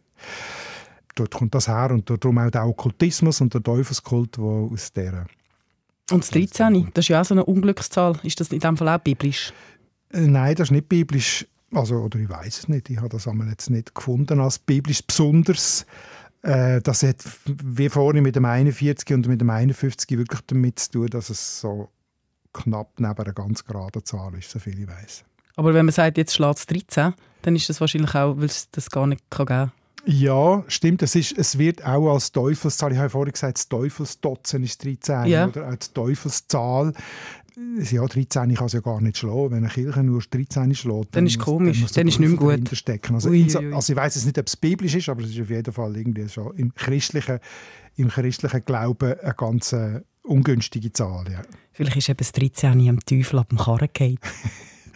Dort 1.15 1.33
kommt 1.33 1.55
das 1.55 1.67
her 1.67 1.89
und 1.91 2.09
darum 2.09 2.37
auch 2.37 2.51
der 2.51 2.67
Okkultismus 2.67 3.41
und 3.41 3.55
der 3.55 3.63
Teufelskult, 3.63 4.37
der 4.37 4.43
aus 4.43 4.93
dieser 4.93 5.25
Und 6.11 6.23
das 6.23 6.31
13, 6.31 6.91
das 6.93 7.05
ist 7.05 7.09
ja 7.09 7.21
auch 7.21 7.25
so 7.25 7.33
eine 7.33 7.45
Unglückszahl. 7.45 8.19
Ist 8.23 8.39
das 8.39 8.49
in 8.49 8.59
dem 8.59 8.77
Fall 8.77 8.89
auch 8.89 8.99
biblisch? 8.99 9.53
Äh, 10.11 10.21
Nein, 10.21 10.55
das 10.55 10.67
ist 10.67 10.71
nicht 10.71 10.89
biblisch. 10.89 11.45
Also, 11.71 11.95
oder 11.95 12.19
ich 12.19 12.29
weiß 12.29 12.59
es 12.59 12.67
nicht. 12.67 12.89
Ich 12.89 12.97
habe 12.97 13.09
das 13.09 13.27
einmal 13.27 13.47
jetzt 13.49 13.69
nicht 13.69 13.93
gefunden 13.93 14.39
als 14.39 14.59
biblisch 14.59 15.03
besonders. 15.05 15.85
Äh, 16.41 16.81
das 16.81 17.03
hat 17.03 17.23
wie 17.45 17.89
vorhin 17.89 18.23
mit 18.23 18.35
dem 18.35 18.45
41 18.45 19.13
und 19.13 19.27
mit 19.27 19.41
dem 19.41 19.49
51 19.49 20.17
wirklich 20.17 20.41
damit 20.47 20.79
zu 20.79 20.91
tun, 20.91 21.07
dass 21.07 21.29
es 21.29 21.61
so 21.61 21.89
knapp 22.53 22.99
neben 22.99 23.17
einer 23.17 23.33
ganz 23.33 23.63
geraden 23.63 24.03
Zahl 24.03 24.33
ist, 24.35 24.49
soviel 24.49 24.79
ich 24.79 24.87
weiß. 24.87 25.23
Aber 25.57 25.73
wenn 25.73 25.85
man 25.85 25.93
sagt, 25.93 26.17
jetzt 26.17 26.33
schlägt 26.33 26.59
es 26.59 26.65
13, 26.65 27.13
dann 27.41 27.55
ist 27.55 27.69
das 27.69 27.81
wahrscheinlich 27.81 28.15
auch, 28.15 28.37
weil 28.37 28.45
es 28.45 28.69
das 28.71 28.89
gar 28.89 29.05
nicht 29.05 29.29
kann 29.29 29.45
geben 29.45 29.71
Ja, 30.11 30.63
stimmt. 30.67 31.03
Es, 31.03 31.13
ist, 31.15 31.37
es 31.37 31.57
wird 31.59 31.85
auch 31.85 32.13
als 32.13 32.31
Teufelszahl, 32.31 32.91
ich 32.93 32.97
habe 32.97 33.09
vorhin 33.11 33.31
gesagt, 33.31 33.57
das 33.59 33.69
Teufelsdotzen 33.69 34.63
ist 34.63 34.83
13, 34.83 35.25
Ja. 35.27 35.47
oder? 35.47 35.69
Auch 35.69 35.75
die 35.75 35.93
Teufelszahl. 35.93 36.93
Ja, 37.91 38.05
13 38.05 38.55
kann 38.55 38.65
es 38.67 38.73
ja 38.73 38.79
gar 38.79 39.01
nicht 39.01 39.17
schlagen. 39.17 39.51
Wenn 39.51 39.57
eine 39.65 39.67
Kirche 39.67 40.01
nur 40.01 40.21
13 40.21 40.73
schlägt, 40.73 41.15
Dann 41.15 41.27
ist 41.27 41.37
muss- 41.37 41.45
komisch, 41.45 41.79
der 41.79 41.87
dann 41.89 42.07
ist 42.07 42.19
nicht 42.19 42.39
mehr 42.39 42.57
gut. 42.57 42.69
Stecken. 42.75 43.15
Also, 43.15 43.29
Ui, 43.29 43.43
ui, 43.53 43.73
also 43.73 43.93
ich 43.93 43.97
weiß 43.97 44.15
jetzt 44.15 44.25
nicht, 44.25 44.39
ob 44.39 44.47
es 44.47 44.55
biblisch 44.57 44.95
ist, 44.95 45.09
aber 45.09 45.21
es 45.23 45.29
ist 45.31 45.41
auf 45.41 45.49
jeden 45.49 45.73
Fall 45.73 45.95
irgendwie 45.97 46.27
schon 46.29 46.55
im 46.55 46.73
christlichen, 46.73 47.39
im 47.97 48.07
christlichen 48.07 48.63
Glauben 48.65 49.13
eine 49.19 49.33
ganz 49.35 49.73
äh, 49.73 50.01
ungünstige 50.23 50.91
Zahl. 50.93 51.25
Ja. 51.31 51.41
Vielleicht 51.73 51.97
ist 51.97 52.09
eben 52.09 52.17
das 52.17 52.31
13 52.31 52.89
am 52.89 52.99
Teufel 53.01 53.39
ab 53.39 53.49
dem 53.49 53.57
Karren 53.57 53.89
gefallen. 53.93 54.19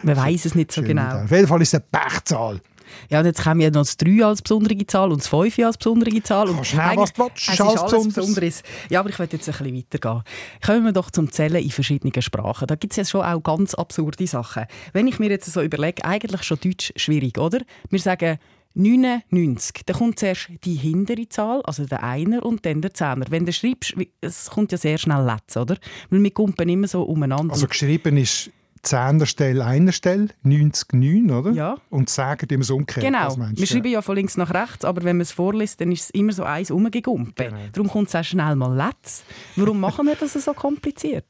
Man 0.02 0.16
weiß 0.16 0.46
es 0.46 0.54
nicht 0.54 0.72
so 0.72 0.80
Schöne 0.80 0.94
genau. 1.02 1.22
Auf 1.24 1.30
jeden 1.30 1.46
Fall 1.46 1.60
ist 1.62 1.74
es 1.74 1.80
eine 1.80 1.84
Pechzahl. 1.92 2.60
Ja, 3.08 3.20
und 3.20 3.26
jetzt 3.26 3.42
kommen 3.42 3.60
ja 3.60 3.70
noch 3.70 3.82
das 3.82 3.96
3 3.96 4.24
als 4.24 4.42
besondere 4.42 4.86
Zahl 4.86 5.10
und 5.10 5.20
das 5.20 5.28
5 5.28 5.58
als 5.60 5.76
besondere 5.76 6.22
Zahl. 6.22 6.48
Und 6.48 6.56
Kannst 6.56 6.74
nehmen, 6.74 6.96
was 6.96 7.12
du 7.12 7.22
willst, 7.22 7.48
es 7.48 7.54
ist 7.54 7.60
alles 7.60 7.82
Besonderes. 7.82 8.14
Besonderes. 8.14 8.62
Ja, 8.90 9.00
aber 9.00 9.10
ich 9.10 9.18
will 9.18 9.28
jetzt 9.30 9.48
ein 9.48 9.52
bisschen 9.52 9.76
weitergehen. 9.76 10.22
Kommen 10.64 10.84
wir 10.84 10.92
doch 10.92 11.10
zum 11.10 11.30
Zählen 11.30 11.62
in 11.62 11.70
verschiedenen 11.70 12.22
Sprachen. 12.22 12.66
Da 12.66 12.74
gibt 12.74 12.92
es 12.92 12.96
ja 12.96 13.04
schon 13.04 13.22
auch 13.22 13.42
ganz 13.42 13.74
absurde 13.74 14.26
Sachen. 14.26 14.66
Wenn 14.92 15.06
ich 15.06 15.18
mir 15.18 15.30
jetzt 15.30 15.52
so 15.52 15.62
überlege, 15.62 16.04
eigentlich 16.04 16.42
schon 16.42 16.58
Deutsch 16.62 16.92
schwierig, 16.96 17.38
oder? 17.38 17.60
Wir 17.90 17.98
sagen 18.00 18.38
99. 18.74 19.86
Dann 19.86 19.96
kommt 19.96 20.18
zuerst 20.18 20.48
die 20.64 20.74
hintere 20.74 21.28
Zahl, 21.28 21.62
also 21.62 21.84
der 21.84 22.02
Einer 22.02 22.44
und 22.44 22.66
dann 22.66 22.80
der 22.80 22.92
Zehner. 22.92 23.26
Wenn 23.30 23.46
du 23.46 23.52
schreibst, 23.52 23.94
es 24.20 24.50
kommt 24.50 24.72
ja 24.72 24.78
sehr 24.78 24.98
schnell 24.98 25.24
Letz, 25.24 25.56
oder? 25.56 25.76
Weil 26.10 26.22
wir 26.22 26.30
kumpen 26.32 26.68
immer 26.68 26.88
so 26.88 27.02
umeinander. 27.02 27.54
Also 27.54 27.68
geschrieben 27.68 28.16
ist 28.16 28.50
Zehnerstelle, 28.84 29.64
Einerstelle, 29.64 30.28
90, 30.42 30.92
9, 30.92 31.30
oder? 31.30 31.50
Ja. 31.52 31.76
Und 31.90 32.08
sagen 32.10 32.46
immer 32.50 32.64
so 32.64 32.76
umgekehrt. 32.76 33.04
Genau, 33.06 33.36
wir 33.36 33.66
schreiben 33.66 33.88
ja 33.88 34.02
von 34.02 34.14
links 34.16 34.36
nach 34.36 34.52
rechts, 34.52 34.84
aber 34.84 35.02
wenn 35.02 35.16
man 35.16 35.22
es 35.22 35.32
vorliest, 35.32 35.80
dann 35.80 35.90
ist 35.92 36.02
es 36.04 36.10
immer 36.10 36.32
so 36.32 36.44
eins 36.44 36.70
umgegumpen. 36.70 37.34
Genau. 37.48 37.56
Darum 37.72 37.90
kommt 37.90 38.08
es 38.08 38.14
auch 38.14 38.24
schnell 38.24 38.54
mal 38.56 38.74
letz. 38.74 39.24
Warum 39.56 39.80
machen 39.80 40.06
wir 40.06 40.14
das 40.14 40.32
so 40.34 40.52
kompliziert? 40.52 41.26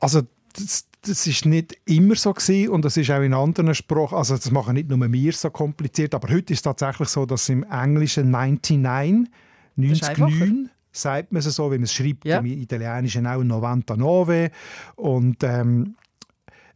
Also 0.00 0.22
das, 0.54 0.86
das 1.02 1.26
ist 1.26 1.44
nicht 1.46 1.76
immer 1.84 2.14
so 2.14 2.32
gewesen 2.32 2.70
und 2.70 2.84
das 2.84 2.96
ist 2.96 3.10
auch 3.10 3.20
in 3.20 3.34
anderen 3.34 3.74
Sprachen, 3.74 4.16
also 4.16 4.36
das 4.36 4.50
machen 4.50 4.74
nicht 4.74 4.88
nur 4.88 5.12
wir 5.12 5.32
so 5.32 5.50
kompliziert, 5.50 6.14
aber 6.14 6.28
heute 6.32 6.52
ist 6.52 6.60
es 6.60 6.62
tatsächlich 6.62 7.08
so, 7.08 7.26
dass 7.26 7.48
im 7.48 7.64
Englischen 7.64 8.30
99, 8.30 9.28
ist 9.76 10.04
einfacher. 10.04 10.30
99 10.30 10.70
sagt 10.92 11.32
man 11.32 11.40
es 11.40 11.46
so, 11.46 11.70
wie 11.70 11.76
man 11.76 11.84
es 11.84 11.92
schreibt, 11.92 12.24
Ja. 12.24 12.38
im 12.38 12.46
Italienischen 12.46 13.26
auch 13.26 13.42
99 13.42 14.50
und 14.96 15.42
ähm, 15.42 15.96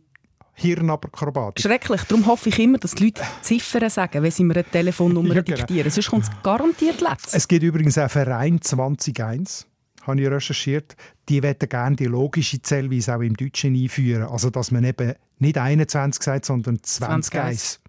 Hirnakrobatik. 0.60 1.64
Schrecklich. 1.64 2.02
Darum 2.04 2.26
hoffe 2.26 2.50
ich 2.50 2.60
immer, 2.60 2.78
dass 2.78 2.96
die 2.96 3.06
Leute 3.06 3.22
Ziffern 3.42 3.90
sagen, 3.90 4.22
wenn 4.24 4.32
sie 4.32 4.44
mir 4.44 4.56
eine 4.56 4.64
Telefonnummer 4.64 5.34
Ja, 5.36 5.42
genau. 5.42 5.58
diktieren. 5.58 5.90
Sonst 5.90 6.10
kommt 6.10 6.24
es 6.24 6.30
garantiert 6.44 7.02
letzt. 7.02 7.34
Es 7.34 7.48
gibt 7.48 7.64
übrigens 7.64 7.98
auch 7.98 8.10
Verein 8.10 8.62
2021, 8.62 9.68
habe 10.04 10.22
ich 10.22 10.28
recherchiert. 10.28 10.96
Die 11.28 11.42
wollen 11.44 11.56
gerne 11.60 11.96
die 11.96 12.06
logische 12.06 12.62
Zählweise 12.62 13.16
auch 13.16 13.22
im 13.22 13.36
Deutschen 13.36 13.76
einführen. 13.76 14.24
Also, 14.24 14.50
dass 14.50 14.72
man 14.72 14.84
eben 14.84 15.14
nicht 15.38 15.58
21 15.58 16.22
sagt, 16.24 16.46
sondern 16.46 16.82
20 16.82 17.32
20. 17.32 17.80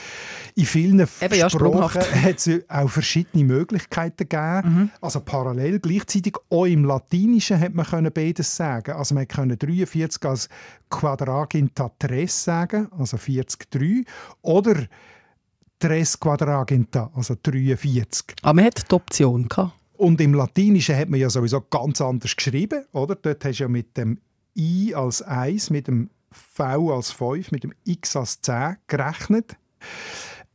In 0.55 0.64
vielen 0.66 0.99
Eben, 1.01 1.35
ja. 1.35 1.51
Sprachen 1.51 2.01
hat 2.23 2.47
es 2.47 2.51
auch 2.69 2.88
verschiedene 2.90 3.45
Möglichkeiten 3.45 4.29
gegeben. 4.29 4.62
Mhm. 4.64 4.90
Also 5.01 5.21
parallel 5.21 5.79
gleichzeitig. 5.81 6.35
Auch 6.51 6.64
im 6.66 6.85
Latinischen 6.85 7.59
hat 7.61 7.75
man 7.75 7.85
können 7.87 8.12
beides 8.46 8.56
sagen. 8.56 8.92
Also 8.92 9.14
man 9.14 9.28
konnte 9.28 9.56
43 9.56 10.24
als 10.24 10.48
Quadraginta 10.90 11.90
tres 11.98 12.44
sagen, 12.44 12.88
also 12.98 13.16
40 13.16 13.70
3, 13.70 14.04
oder 14.42 14.87
tres 15.78 16.18
Quadraginta, 16.18 17.11
also 17.14 17.35
43. 17.42 18.37
Aber 18.42 18.54
man 18.54 18.64
hat 18.66 18.90
die 18.90 18.94
Option 18.94 19.48
gehabt. 19.48 19.72
Und 19.94 20.20
im 20.20 20.35
Latinischen 20.35 20.96
hat 20.96 21.09
man 21.09 21.20
ja 21.20 21.30
sowieso 21.30 21.62
ganz 21.62 22.00
anders 22.00 22.37
geschrieben, 22.37 22.85
oder? 22.92 23.14
Dort 23.14 23.44
hast 23.44 23.59
du 23.59 23.64
ja 23.64 23.68
mit 23.68 23.96
dem 23.96 24.18
I 24.56 24.94
als 24.94 25.22
1, 25.22 25.70
mit 25.70 25.88
dem 25.88 26.11
V 26.30 26.94
als 26.94 27.12
5, 27.12 27.50
mit 27.50 27.64
dem 27.64 27.72
X 27.85 28.14
als 28.14 28.40
10 28.42 28.76
gerechnet. 28.87 29.56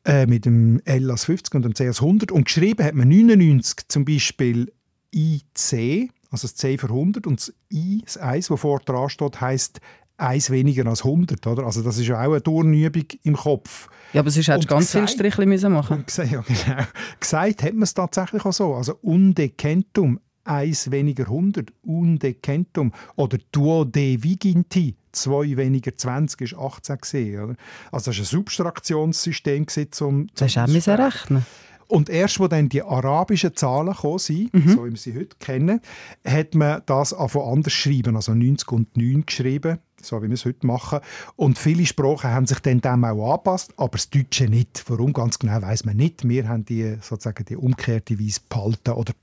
Äh, 0.04 0.26
mit 0.26 0.46
dem 0.46 0.80
L 0.86 1.12
als 1.12 1.26
50 1.26 1.54
und 1.56 1.62
dem 1.64 1.76
C 1.76 1.88
als 1.88 2.02
100. 2.02 2.32
Und 2.32 2.46
geschrieben 2.46 2.84
hat 2.84 2.96
man 2.96 3.08
99 3.08 3.88
zum 3.88 4.06
Beispiel 4.06 4.72
IC, 5.14 6.12
also 6.32 6.48
das 6.48 6.56
C 6.56 6.78
für 6.78 6.88
100. 6.88 7.28
Und 7.28 7.40
das 7.40 7.54
I, 7.72 8.02
das 8.04 8.18
1, 8.18 8.48
das 8.48 8.60
vor 8.60 8.80
dran 8.80 9.10
steht, 9.10 9.42
heisst 9.42 9.82
1 10.18 10.50
weniger 10.50 10.86
als 10.88 11.04
100. 11.04 11.46
Oder? 11.46 11.64
Also 11.64 11.82
das 11.82 11.98
ist 11.98 12.08
ja 12.08 12.20
auch 12.20 12.32
eine 12.32 12.42
Turnübung 12.42 13.06
im 13.24 13.36
Kopf. 13.36 13.90
Ja, 14.14 14.22
aber 14.22 14.32
sonst 14.32 14.48
hättest 14.48 14.70
du 14.70 14.74
Und 14.74 14.80
ganz 14.80 14.92
viele 14.92 15.08
Striche 15.08 15.46
müssen 15.46 15.74
machen 15.74 16.06
gesagt, 16.06 16.32
ja, 16.32 16.42
genau. 16.42 16.84
gesagt 17.20 17.64
hat 17.64 17.74
man 17.74 17.84
es 17.84 17.94
tatsächlich 17.94 18.46
auch 18.46 18.54
so. 18.54 18.74
Also 18.76 18.98
undecentum, 19.02 20.20
eins 20.44 20.90
weniger 20.92 21.24
100, 21.24 21.74
undecentum. 21.84 22.94
Oder 23.16 23.38
duode 23.52 24.24
viginti, 24.24 24.96
zwei 25.12 25.58
weniger 25.58 25.96
20 25.96 26.42
ist 26.42 26.56
18 26.56 26.98
gesehen. 26.98 27.44
Oder? 27.44 27.56
Also 27.92 28.12
das 28.12 28.18
war 28.18 28.24
ein 28.24 28.26
Subtraktionssystem 28.26 29.66
gewesen, 29.66 29.92
zum, 29.92 30.28
Das 30.36 30.44
hast 30.44 30.56
du 30.56 30.60
auch 30.62 30.66
zum 30.66 30.74
müssen 30.74 30.94
rechnen. 30.94 31.46
Und 31.92 32.10
erst, 32.10 32.40
wo 32.40 32.48
dann 32.48 32.70
die 32.70 32.82
arabischen 32.82 33.56
Zahlen 33.56 33.94
gekommen 33.94 34.20
sind, 34.20 34.54
Mhm. 34.54 34.70
so 34.70 34.86
wie 34.86 34.92
wir 34.92 34.98
sie 34.98 35.14
heute 35.16 35.36
kennen, 35.40 35.82
hat 36.26 36.56
man 36.56 36.82
das 36.86 37.14
einfach 37.14 37.46
anders 37.46 37.74
geschrieben, 37.74 38.16
also 38.16 38.34
90 38.34 38.72
und 38.72 38.96
9 38.98 39.26
geschrieben, 39.26 39.78
so 40.02 40.22
wie 40.24 40.28
wir 40.28 40.34
es 40.34 40.46
heute 40.46 40.66
machen. 40.66 41.00
Und 41.36 41.60
viele 41.60 41.86
Sprachen 41.86 42.32
haben 42.32 42.48
sich 42.48 42.60
dann 42.60 42.82
dem 42.82 43.04
auch 43.04 43.34
angepasst, 43.34 43.74
aber 43.78 43.92
das 43.98 44.10
Deutsche 44.10 44.46
nicht. 44.46 44.84
Warum 44.88 45.14
ganz 45.14 45.38
genau 45.38 45.62
weiß 45.62 45.86
man 45.86 45.98
nicht. 45.98 46.28
Wir 46.28 46.48
haben 46.48 46.66
die 46.66 46.96
sozusagen 47.02 47.46
die 47.46 47.58
umgekehrte 47.58 48.20
Weise 48.20 48.40
behalten 48.48 48.92
oder 48.92 49.12
ja. 49.12 49.16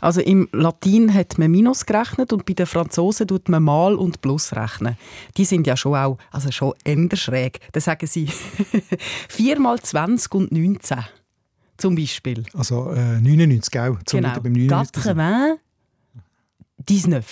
Also 0.00 0.20
im 0.20 0.48
Latin 0.52 1.12
hat 1.12 1.38
man 1.38 1.50
Minus 1.50 1.86
gerechnet 1.86 2.32
und 2.32 2.44
bei 2.44 2.52
den 2.54 2.66
Franzosen 2.66 3.26
tut 3.26 3.48
man 3.48 3.62
Mal 3.62 3.94
und 3.94 4.20
Plus 4.20 4.54
rechnen. 4.54 4.96
Die 5.36 5.44
sind 5.44 5.66
ja 5.66 5.76
schon 5.76 5.96
auch 5.96 6.18
also 6.30 6.50
schon 6.50 6.74
eher 6.84 7.16
schräg. 7.16 7.60
Da 7.72 7.80
sagen 7.80 8.06
sie 8.06 8.28
4 9.28 9.60
mal 9.60 9.80
20 9.80 10.34
und 10.34 10.52
19 10.52 11.04
zum 11.76 11.96
Beispiel. 11.96 12.44
Also 12.54 12.90
äh, 12.92 13.20
99, 13.20 13.80
auch. 13.80 14.02
Zum 14.04 14.20
genau. 14.20 14.40
beim 14.40 14.52
99 14.52 15.02
sind. 15.02 15.20
80, 15.20 17.06
19. 17.08 17.24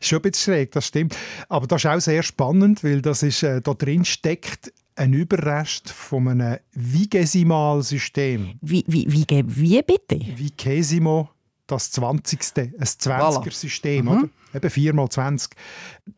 Ist 0.00 0.08
schon 0.08 0.18
ein 0.18 0.22
bisschen 0.22 0.52
schräg, 0.52 0.72
das 0.72 0.86
stimmt. 0.86 1.16
Aber 1.48 1.66
das 1.66 1.84
ist 1.84 1.90
auch 1.90 2.00
sehr 2.00 2.22
spannend, 2.22 2.82
weil 2.84 3.00
das 3.00 3.22
ist, 3.22 3.42
äh, 3.42 3.60
da 3.60 3.74
drin 3.74 4.04
steckt 4.04 4.72
ein 4.96 5.12
Überrest 5.12 5.90
von 5.90 6.28
einem 6.28 6.58
Vigesimalsystem. 6.72 8.58
Wie, 8.60 8.84
wie, 8.86 9.06
wie, 9.10 9.26
wie 9.46 9.82
bitte? 9.82 10.20
Vigesimo, 10.36 11.30
das 11.66 11.90
20. 11.92 12.40
Ein 12.56 12.72
20er-System, 12.78 14.08
oder? 14.08 14.28
Eben 14.54 14.70
4 14.70 14.94
mal 14.94 15.08
20. 15.08 15.50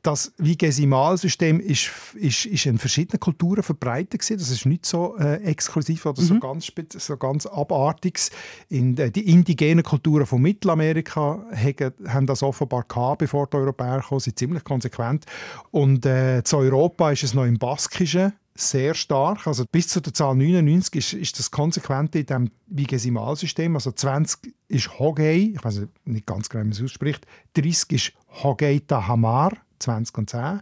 Das 0.03 0.33
Vigesimalsystem 0.38 1.61
ist, 1.61 1.90
ist, 2.14 2.46
ist 2.46 2.66
in 2.66 2.79
verschiedenen 2.79 3.20
Kulturen 3.20 3.62
verbreitet 3.62 4.20
gewesen. 4.20 4.38
Das 4.38 4.51
ist 4.51 4.66
nicht 4.66 4.87
so 4.87 5.16
äh, 5.18 5.42
exklusiv 5.44 6.07
oder 6.07 6.20
so, 6.20 6.38
ganz, 6.38 6.70
so 6.96 7.16
ganz 7.16 7.46
abartiges. 7.46 8.31
In, 8.68 8.96
äh, 8.99 9.11
die 9.11 9.31
indigenen 9.31 9.85
Kulturen 9.85 10.27
von 10.27 10.42
Mittelamerika 10.42 11.44
haben, 11.55 11.92
haben 12.09 12.27
das 12.27 12.42
offenbar 12.42 12.85
gehabt, 12.85 13.18
bevor 13.18 13.46
die 13.46 13.57
Europäer 13.57 14.05
kamen, 14.07 14.20
sind 14.20 14.38
ziemlich 14.38 14.64
konsequent. 14.64 15.27
Und 15.70 16.05
äh, 16.07 16.42
zu 16.44 16.59
Europa 16.59 17.12
ist 17.12 17.25
es 17.25 17.35
noch 17.35 17.44
im 17.44 17.59
Baskischen 17.59 18.33
sehr 18.59 18.94
stark. 18.94 19.46
Also 19.46 19.64
bis 19.70 19.88
zu 19.88 20.01
der 20.01 20.14
Zahl 20.14 20.35
99 20.35 20.94
ist, 20.94 21.12
ist 21.12 21.38
das 21.38 21.51
konsequent 21.51 22.14
in 22.14 22.27
diesem 22.27 22.51
Vigesimalsystem. 22.66 23.75
Also 23.75 23.92
20 23.92 24.55
ist 24.68 24.99
Hogei, 24.99 25.53
ich 25.55 25.64
weiß 25.64 25.83
nicht 26.05 26.27
ganz 26.27 26.49
genau, 26.49 26.64
wie 26.64 26.68
man 26.68 26.72
es 26.72 26.83
ausspricht. 26.83 27.27
30 27.55 27.92
ist 27.92 28.12
Hogei 28.42 28.81
Tahamar, 28.87 29.53
20 29.79 30.18
und 30.18 30.31
10. 30.31 30.61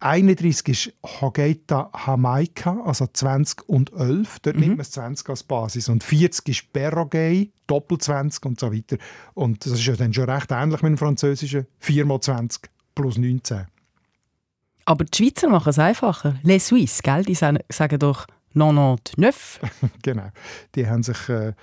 31 0.00 0.68
ist 0.68 0.92
Hogeita 1.20 1.90
Jamaica, 2.06 2.78
also 2.84 3.06
20 3.10 3.66
und 3.68 3.92
11. 3.92 4.38
Dort 4.40 4.56
Mhm. 4.56 4.60
nimmt 4.60 4.72
man 4.72 4.78
das 4.78 4.90
20 4.90 5.28
als 5.30 5.42
Basis. 5.42 5.88
Und 5.88 6.04
40 6.04 6.48
ist 6.48 6.72
Perrogay, 6.72 7.50
Doppel 7.66 7.96
20 7.98 8.44
und 8.44 8.60
so 8.60 8.72
weiter. 8.72 8.98
Und 9.32 9.64
das 9.64 9.72
ist 9.72 9.86
ja 9.86 9.96
dann 9.96 10.12
schon 10.12 10.28
recht 10.28 10.50
ähnlich 10.50 10.82
mit 10.82 10.90
dem 10.90 10.98
Französischen. 10.98 11.66
4 11.78 12.04
mal 12.04 12.20
20 12.20 12.68
plus 12.94 13.16
19. 13.16 13.66
Aber 14.84 15.04
die 15.04 15.16
Schweizer 15.16 15.48
machen 15.48 15.70
es 15.70 15.78
einfacher. 15.78 16.34
Les 16.42 16.66
Suisses, 16.68 17.02
gell? 17.02 17.22
Die 17.24 17.34
sagen, 17.34 17.60
sagen 17.70 17.98
doch 17.98 18.26
99. 18.52 19.60
genau. 20.02 20.28
Die 20.74 20.86
haben 20.86 21.02
sich... 21.02 21.28
Äh, 21.30 21.54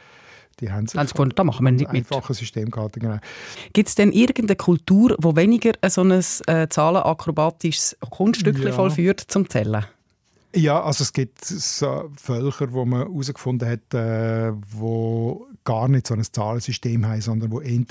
die 0.59 0.71
haben 0.71 0.87
sie 0.87 0.97
gefunden, 0.97 1.33
da 1.35 1.43
machen 1.43 1.65
wir 1.65 1.71
nicht 1.71 1.91
mit. 1.91 2.11
einfaches 2.11 2.37
System 2.37 2.69
gehalten. 2.69 2.99
Genau. 2.99 3.17
Gibt 3.73 3.89
es 3.89 3.95
denn 3.95 4.11
irgendeine 4.11 4.55
Kultur, 4.55 5.15
wo 5.19 5.35
weniger 5.35 5.71
ein 5.81 5.89
so 5.89 6.01
ein 6.01 6.11
äh, 6.11 6.67
zahlenakrobatisches 6.69 7.97
Kunststück 8.09 8.57
Ja. 8.59 8.71
vollführt 8.71 9.19
zum 9.21 9.49
Zählen? 9.49 9.85
Ja, 10.53 10.83
also 10.83 11.03
es 11.03 11.13
gibt 11.13 11.43
so 11.45 12.11
Völker, 12.15 12.73
wo 12.73 12.83
man 12.85 13.07
herausgefunden 13.07 13.69
hat, 13.69 13.93
äh, 13.93 14.51
wo 14.71 15.47
gar 15.63 15.87
nicht 15.87 16.07
so 16.07 16.13
ein 16.13 16.23
Zahlensystem 16.23 17.05
haben, 17.07 17.21
sondern 17.21 17.51
wo 17.51 17.61
eher 17.61 17.79
ein, 17.79 17.87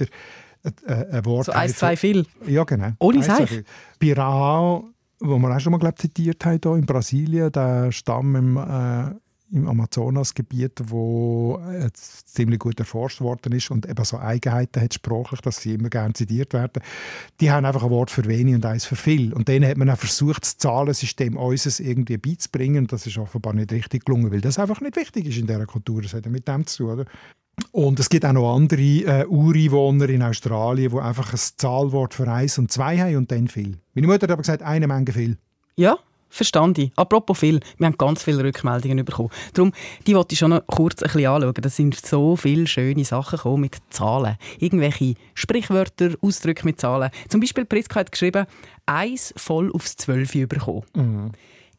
äh, 0.86 1.06
ein 1.16 1.24
Wort 1.24 1.46
So 1.46 1.52
eins, 1.52 1.78
zwei, 1.78 1.96
viel. 1.96 2.26
Ja, 2.46 2.64
genau. 2.64 2.92
Ohne 2.98 3.22
Seich? 3.22 3.64
Pirao, 3.98 4.90
wo 5.20 5.38
wir 5.38 5.56
auch 5.56 5.60
schon 5.60 5.72
mal 5.72 5.78
glaub, 5.78 5.98
zitiert 5.98 6.44
haben, 6.44 6.60
hier 6.62 6.74
in 6.74 6.84
Brasilien, 6.86 7.50
der 7.50 7.92
Stamm 7.92 8.36
im, 8.36 8.56
äh, 8.58 9.14
im 9.52 9.68
Amazonasgebiet, 9.68 10.80
wo 10.84 11.60
äh, 11.68 11.90
ziemlich 11.92 12.58
gut 12.58 12.78
erforscht 12.78 13.20
worden 13.20 13.52
ist 13.52 13.70
und 13.70 13.88
eben 13.88 14.04
so 14.04 14.18
Eigenheiten 14.18 14.80
hat 14.80 14.94
sprachlich, 14.94 15.40
dass 15.40 15.58
sie 15.58 15.74
immer 15.74 15.88
gerne 15.88 16.14
zitiert 16.14 16.52
werden. 16.52 16.82
Die 17.40 17.50
haben 17.50 17.64
einfach 17.64 17.82
ein 17.82 17.90
Wort 17.90 18.10
für 18.10 18.24
wenig 18.26 18.54
und 18.54 18.64
eins 18.64 18.84
für 18.84 18.96
viel. 18.96 19.32
Und 19.32 19.48
denen 19.48 19.68
hat 19.68 19.76
man 19.76 19.90
auch 19.90 19.98
versucht, 19.98 20.42
das 20.42 20.58
Zahlensystem 20.58 21.36
unseres 21.36 21.80
irgendwie 21.80 22.18
beizubringen. 22.18 22.86
Das 22.86 23.06
ist 23.06 23.18
offenbar 23.18 23.54
nicht 23.54 23.72
richtig 23.72 24.04
gelungen, 24.04 24.30
weil 24.32 24.40
das 24.40 24.58
einfach 24.58 24.80
nicht 24.80 24.96
wichtig 24.96 25.26
ist 25.26 25.38
in 25.38 25.46
dieser 25.46 25.66
Kultur. 25.66 26.02
Das 26.02 26.14
hat 26.14 26.24
ja 26.24 26.30
mit 26.30 26.46
dem 26.46 26.66
zu 26.66 26.84
tun. 26.84 26.92
Oder? 26.92 27.04
Und 27.72 28.00
es 28.00 28.08
gibt 28.08 28.24
auch 28.24 28.32
noch 28.32 28.54
andere 28.54 28.80
äh, 28.80 29.26
Ureinwohner 29.26 30.08
in 30.08 30.22
Australien, 30.22 30.92
die 30.92 30.98
einfach 30.98 31.32
ein 31.32 31.40
Zahlwort 31.56 32.14
für 32.14 32.30
eins 32.30 32.58
und 32.58 32.70
zwei 32.70 32.98
haben 32.98 33.16
und 33.16 33.32
dann 33.32 33.48
viel. 33.48 33.78
Meine 33.94 34.06
Mutter 34.06 34.24
hat 34.24 34.30
aber 34.30 34.42
gesagt, 34.42 34.62
eine 34.62 34.86
Menge 34.86 35.12
viel. 35.12 35.36
Ja, 35.76 35.98
verstand 36.30 36.78
ich. 36.78 36.92
Apropos 36.96 37.38
viel, 37.38 37.60
wir 37.76 37.86
haben 37.86 37.98
ganz 37.98 38.22
viele 38.22 38.42
Rückmeldungen 38.42 39.04
bekommen. 39.04 39.30
Darum, 39.52 39.72
die 40.06 40.14
wollte 40.14 40.32
ich 40.32 40.38
schon 40.38 40.50
noch 40.50 40.66
kurz 40.66 41.02
ein 41.02 41.12
bisschen 41.12 41.26
anschauen. 41.26 41.54
Da 41.54 41.68
sind 41.68 41.94
so 41.94 42.36
viele 42.36 42.66
schöne 42.66 43.04
Sachen 43.04 43.36
gekommen 43.36 43.60
mit 43.60 43.76
Zahlen. 43.90 44.36
Irgendwelche 44.58 45.14
Sprichwörter, 45.34 46.14
Ausdrücke 46.22 46.64
mit 46.64 46.80
Zahlen. 46.80 47.10
Zum 47.28 47.40
Beispiel 47.40 47.64
Priska 47.64 48.00
hat 48.00 48.12
geschrieben, 48.12 48.46
«Eins 48.86 49.34
voll 49.36 49.70
aufs 49.72 49.96
Zwölfe 49.96 50.46
bekommen». 50.46 51.32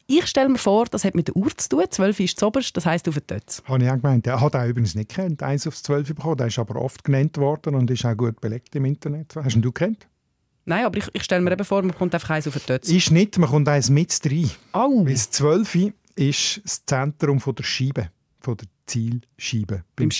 Ich 0.06 0.26
stelle 0.26 0.48
mir 0.48 0.58
vor, 0.58 0.86
das 0.86 1.04
hat 1.04 1.14
mit 1.14 1.28
der 1.28 1.36
Uhr 1.36 1.56
zu 1.56 1.70
tun. 1.70 1.84
Zwölf 1.88 2.20
ist 2.20 2.36
das 2.36 2.46
oberste, 2.46 2.74
das 2.74 2.86
heisst 2.86 3.08
auf 3.08 3.14
den 3.14 3.26
Tötz. 3.26 3.62
Habe 3.64 3.84
ich 3.84 3.90
auch 3.90 3.94
gemeint. 3.94 4.26
Der 4.26 4.40
hat 4.40 4.54
auch 4.54 4.66
übrigens 4.66 4.94
nicht 4.94 5.10
kennt, 5.10 5.42
eins 5.42 5.66
aufs 5.66 5.82
zwölf 5.82 6.08
bekommen. 6.08 6.36
Der 6.36 6.48
ist 6.48 6.58
aber 6.58 6.76
oft 6.76 7.02
genannt 7.04 7.38
worden 7.38 7.74
und 7.76 7.90
ist 7.90 8.04
auch 8.04 8.16
gut 8.16 8.40
belegt 8.40 8.74
im 8.76 8.84
Internet. 8.84 9.34
Hast 9.36 9.56
ihn 9.56 9.62
du 9.62 9.72
kennt? 9.72 10.06
Nein, 10.64 10.84
aber 10.84 10.98
ich, 10.98 11.08
ich 11.12 11.24
stelle 11.24 11.40
mir 11.42 11.52
eben 11.52 11.64
vor, 11.64 11.82
man 11.82 11.94
kommt 11.94 12.14
einfach 12.14 12.30
eins 12.30 12.46
auf 12.46 12.54
den 12.54 12.66
Tötz. 12.66 12.88
Ist 12.88 13.10
nicht, 13.10 13.38
man 13.38 13.50
kommt 13.50 13.68
eins 13.68 13.90
mit 13.90 14.16
rein. 14.24 14.50
Au! 14.72 15.04
Weil 15.04 15.12
das 15.12 15.30
12 15.30 15.92
ist 16.14 16.60
das 16.64 16.84
Zentrum 16.86 17.40
von 17.40 17.54
der 17.54 17.64
Scheibe, 17.64 18.10
von 18.40 18.56
der 18.56 18.68
Zielscheibe. 18.86 19.84
Beim 19.96 20.10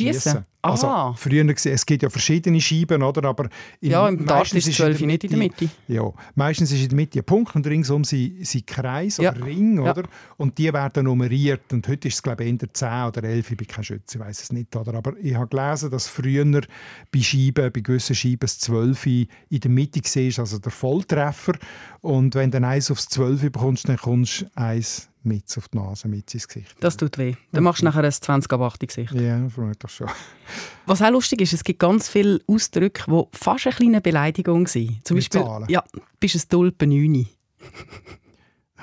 Also, 0.64 0.86
Ah. 0.86 1.12
früher 1.16 1.44
gesehen, 1.44 1.72
es 1.74 1.84
gibt 1.84 2.04
ja 2.04 2.08
verschiedene 2.08 2.60
Scheiben, 2.60 3.02
oder? 3.02 3.28
Aber 3.28 3.48
in- 3.80 3.90
Ja, 3.90 4.08
im 4.08 4.24
Dart 4.24 4.52
ist 4.54 4.72
12 4.72 5.00
nicht 5.00 5.24
in 5.24 5.30
der 5.30 5.38
Mitte. 5.40 5.68
Ja, 5.88 6.08
meistens 6.36 6.70
ist 6.70 6.82
in 6.82 6.88
der 6.90 6.96
Mitte 6.96 7.18
ein 7.18 7.24
Punkt 7.24 7.56
und 7.56 7.66
ringsum 7.66 8.04
sind, 8.04 8.46
sind 8.46 8.64
Kreis 8.68 9.16
Ja. 9.16 9.32
oder 9.32 9.44
Ring, 9.44 9.84
Ja. 9.84 9.90
oder? 9.90 10.04
Und 10.36 10.56
die 10.58 10.72
werden 10.72 11.04
nummeriert. 11.06 11.72
Und 11.72 11.88
heute 11.88 12.06
ist 12.06 12.14
es, 12.14 12.22
glaube 12.22 12.44
ich, 12.44 12.52
eher 12.62 12.72
10 12.72 13.08
oder 13.08 13.24
11. 13.24 13.50
Ich 13.50 13.56
bin 13.56 13.66
kein 13.66 13.82
Schütze, 13.82 14.18
ich 14.18 14.24
weiß 14.24 14.40
es 14.40 14.52
nicht. 14.52 14.74
Oder? 14.76 14.94
Aber 14.94 15.14
ich 15.20 15.34
habe 15.34 15.48
gelesen, 15.48 15.90
dass 15.90 16.06
früher 16.06 16.44
bei 16.44 17.20
Scheiben, 17.20 17.72
bei 17.72 17.80
gewissen 17.80 18.14
Scheiben 18.14 18.38
das 18.42 18.60
12 18.60 19.04
in 19.06 19.26
der 19.50 19.70
Mitte 19.70 20.00
war, 20.00 20.38
also 20.42 20.58
der 20.60 20.70
Volltreffer. 20.70 21.54
Und 22.02 22.36
wenn 22.36 22.52
du 22.52 22.60
dann 22.60 22.64
eins 22.70 22.88
aufs 22.88 23.08
12 23.08 23.42
bekommst, 23.50 23.88
dann 23.88 23.96
kommst 23.96 24.42
du 24.42 24.46
eins 24.54 25.08
mit 25.24 25.44
auf 25.56 25.68
die 25.68 25.78
Nase, 25.78 26.08
mit 26.08 26.32
ins 26.34 26.48
Gesicht. 26.48 26.74
Das 26.80 26.96
tut 26.96 27.16
weh. 27.18 27.34
Dann 27.52 27.64
machst 27.64 27.82
du 27.82 27.84
nachher 27.86 28.04
ein 28.04 28.12
20 28.12 28.52
ab 28.52 28.60
8 28.60 28.80
Gesicht. 28.86 29.12
Ja, 29.14 29.48
vermutlich 29.48 29.90
schon. 29.92 30.08
Was 30.86 31.00
auch 31.02 31.10
lustig 31.10 31.40
ist, 31.40 31.52
es 31.52 31.62
gibt 31.64 31.78
ganz 31.78 32.08
viele 32.08 32.40
Ausdrücke, 32.46 33.04
die 33.08 33.22
fast 33.38 33.66
eine 33.66 33.74
kleine 33.76 34.00
Beleidigung 34.00 34.66
sind. 34.66 35.06
Zum 35.06 35.16
Beispiel, 35.16 35.42
Zahlen? 35.42 35.66
ja, 35.68 35.82
bist 36.18 36.34
ein 36.36 36.42
Tulpenüni. 36.48 37.28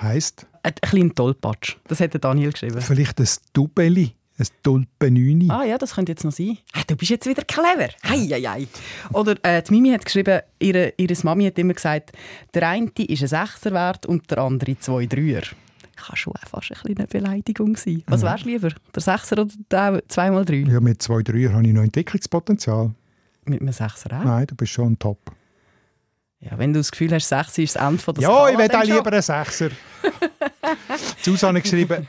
Heisst, 0.01 0.45
Ein 0.63 0.75
kleiner 0.81 1.13
Tollpatsch. 1.13 1.75
Das 1.87 1.99
hat 1.99 2.13
der 2.13 2.21
Daniel 2.21 2.51
geschrieben. 2.53 2.79
vielleicht 2.81 3.19
ein 3.19 3.27
Dubeli, 3.51 4.15
ein 4.37 4.47
Tulpenüni. 4.63 5.49
Ah 5.49 5.65
ja, 5.65 5.77
das 5.77 5.95
könnte 5.95 6.13
jetzt 6.13 6.23
noch 6.23 6.31
sein. 6.31 6.57
Ah, 6.73 6.83
du 6.87 6.95
bist 6.95 7.11
jetzt 7.11 7.27
wieder 7.27 7.43
clever. 7.43 7.89
Hei, 8.07 8.19
hei, 8.31 8.41
hei. 8.41 8.67
Oder 9.11 9.35
äh, 9.43 9.61
die 9.61 9.71
Mimi 9.73 9.91
hat 9.91 10.05
geschrieben, 10.05 10.39
ihre, 10.59 10.93
ihre 10.95 11.15
Mami 11.23 11.45
hat 11.47 11.59
immer 11.59 11.73
gesagt, 11.73 12.13
der 12.53 12.69
eine 12.69 12.89
ist 12.95 13.21
ein 13.23 13.27
Sechser 13.27 13.73
wert 13.73 14.05
und 14.05 14.31
der 14.31 14.37
andere 14.37 14.79
zwei 14.79 15.05
Dreier. 15.05 15.41
Kann 15.99 16.15
schon 16.15 16.33
auch 16.33 16.47
fast 16.47 16.71
eine 16.71 16.95
kleine 16.95 17.07
Beleidigung 17.07 17.75
sein. 17.77 18.03
Was 18.07 18.21
wärst 18.21 18.45
du 18.45 18.49
lieber? 18.49 18.69
Der 18.95 19.01
Sechser 19.01 19.39
oder 19.39 19.47
der 19.71 20.03
zweimal 20.07 20.45
drei? 20.45 20.57
Ja, 20.67 20.79
mit 20.79 21.01
zwei, 21.01 21.21
drei 21.21 21.43
habe 21.51 21.65
ich 21.67 21.73
noch 21.73 21.83
Entwicklungspotenzial. 21.83 22.91
Mit 23.45 23.61
einem 23.61 23.73
Sechser 23.73 24.17
auch? 24.19 24.23
Nein, 24.23 24.47
du 24.47 24.55
bist 24.55 24.71
schon 24.71 24.97
top. 24.99 25.31
Ja, 26.41 26.57
wenn 26.57 26.71
du 26.71 26.79
das 26.79 26.89
Gefühl 26.91 27.11
hast, 27.13 27.27
Sechs 27.27 27.57
ist 27.57 27.75
das 27.75 27.85
Ende 27.85 28.01
von 28.01 28.13
der 28.15 28.23
Ja, 28.23 28.29
Skala, 28.29 28.51
ich 28.51 28.57
will 28.57 28.75
auch 28.75 28.85
schon. 28.85 28.95
lieber 28.95 29.11
einen 29.11 29.21
Sechser. 29.21 29.69
Susanne 31.21 31.61
geschrieben, 31.61 32.07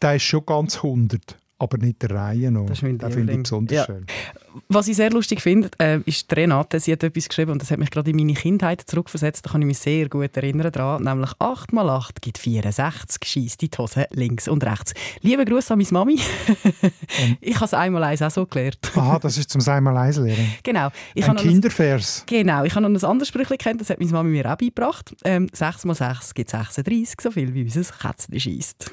der 0.00 0.16
ist 0.16 0.22
schon 0.22 0.44
ganz 0.46 0.76
100, 0.76 1.36
aber 1.58 1.78
nicht 1.78 2.02
der 2.02 2.10
Reihe 2.10 2.50
noch. 2.50 2.66
Das 2.66 2.78
ist 2.78 2.82
mein 2.82 2.98
Den 2.98 3.12
finde 3.12 3.32
ich 3.32 3.42
besonders 3.42 3.76
Ja. 3.76 3.84
schön. 3.86 4.06
Was 4.68 4.88
ich 4.88 4.96
sehr 4.96 5.10
lustig 5.10 5.40
finde, 5.40 5.70
äh, 5.78 6.00
ist 6.04 6.34
Renate. 6.34 6.80
Sie 6.80 6.92
hat 6.92 7.02
etwas 7.02 7.28
geschrieben 7.28 7.52
und 7.52 7.62
das 7.62 7.70
hat 7.70 7.78
mich 7.78 7.90
gerade 7.90 8.10
in 8.10 8.16
meine 8.16 8.34
Kindheit 8.34 8.82
zurückversetzt. 8.82 9.46
Da 9.46 9.50
kann 9.50 9.62
ich 9.62 9.66
mich 9.66 9.78
sehr 9.78 10.08
gut 10.08 10.36
erinnern 10.36 10.72
daran. 10.72 11.02
Nämlich 11.02 11.30
8 11.38 11.72
mal 11.72 11.88
8 11.88 12.20
gibt 12.20 12.38
64. 12.38 13.24
Schießt 13.24 13.60
die 13.60 13.70
Hose 13.76 14.06
links 14.10 14.48
und 14.48 14.64
rechts. 14.64 14.94
Liebe 15.20 15.44
Grüße 15.44 15.72
an 15.72 15.78
meine 15.78 15.90
Mami. 15.92 16.20
ich 17.40 17.54
habe 17.56 17.64
es 17.64 17.74
einmal 17.74 18.04
eins 18.04 18.22
auch 18.22 18.30
so 18.30 18.46
gelernt. 18.46 18.78
Aha, 18.94 19.18
das 19.18 19.38
ist 19.38 19.50
zum 19.50 19.62
einmal 19.68 19.96
eins 19.96 20.16
lernen. 20.16 20.54
genau. 20.62 20.88
Ich 21.14 21.24
Ein 21.24 21.30
habe 21.30 21.38
noch 21.38 21.44
ein, 21.44 21.50
Kindervers. 21.50 22.24
genau. 22.26 22.64
Ich 22.64 22.74
habe 22.74 22.82
noch 22.88 23.00
ein 23.00 23.10
anderes 23.10 23.28
Sprüchlein 23.28 23.58
kennt, 23.58 23.80
das 23.80 23.90
hat 23.90 24.00
meine 24.00 24.12
Mami 24.12 24.30
mir 24.30 24.50
auch 24.52 24.56
beigebracht. 24.56 25.14
Ähm, 25.24 25.48
6 25.52 25.84
mal 25.84 25.94
6 25.94 26.34
gibt 26.34 26.50
36, 26.50 27.20
so 27.20 27.30
viel 27.30 27.54
wie 27.54 27.62
unser 27.64 27.82
Kätzchen 27.82 28.38
schießt. 28.38 28.92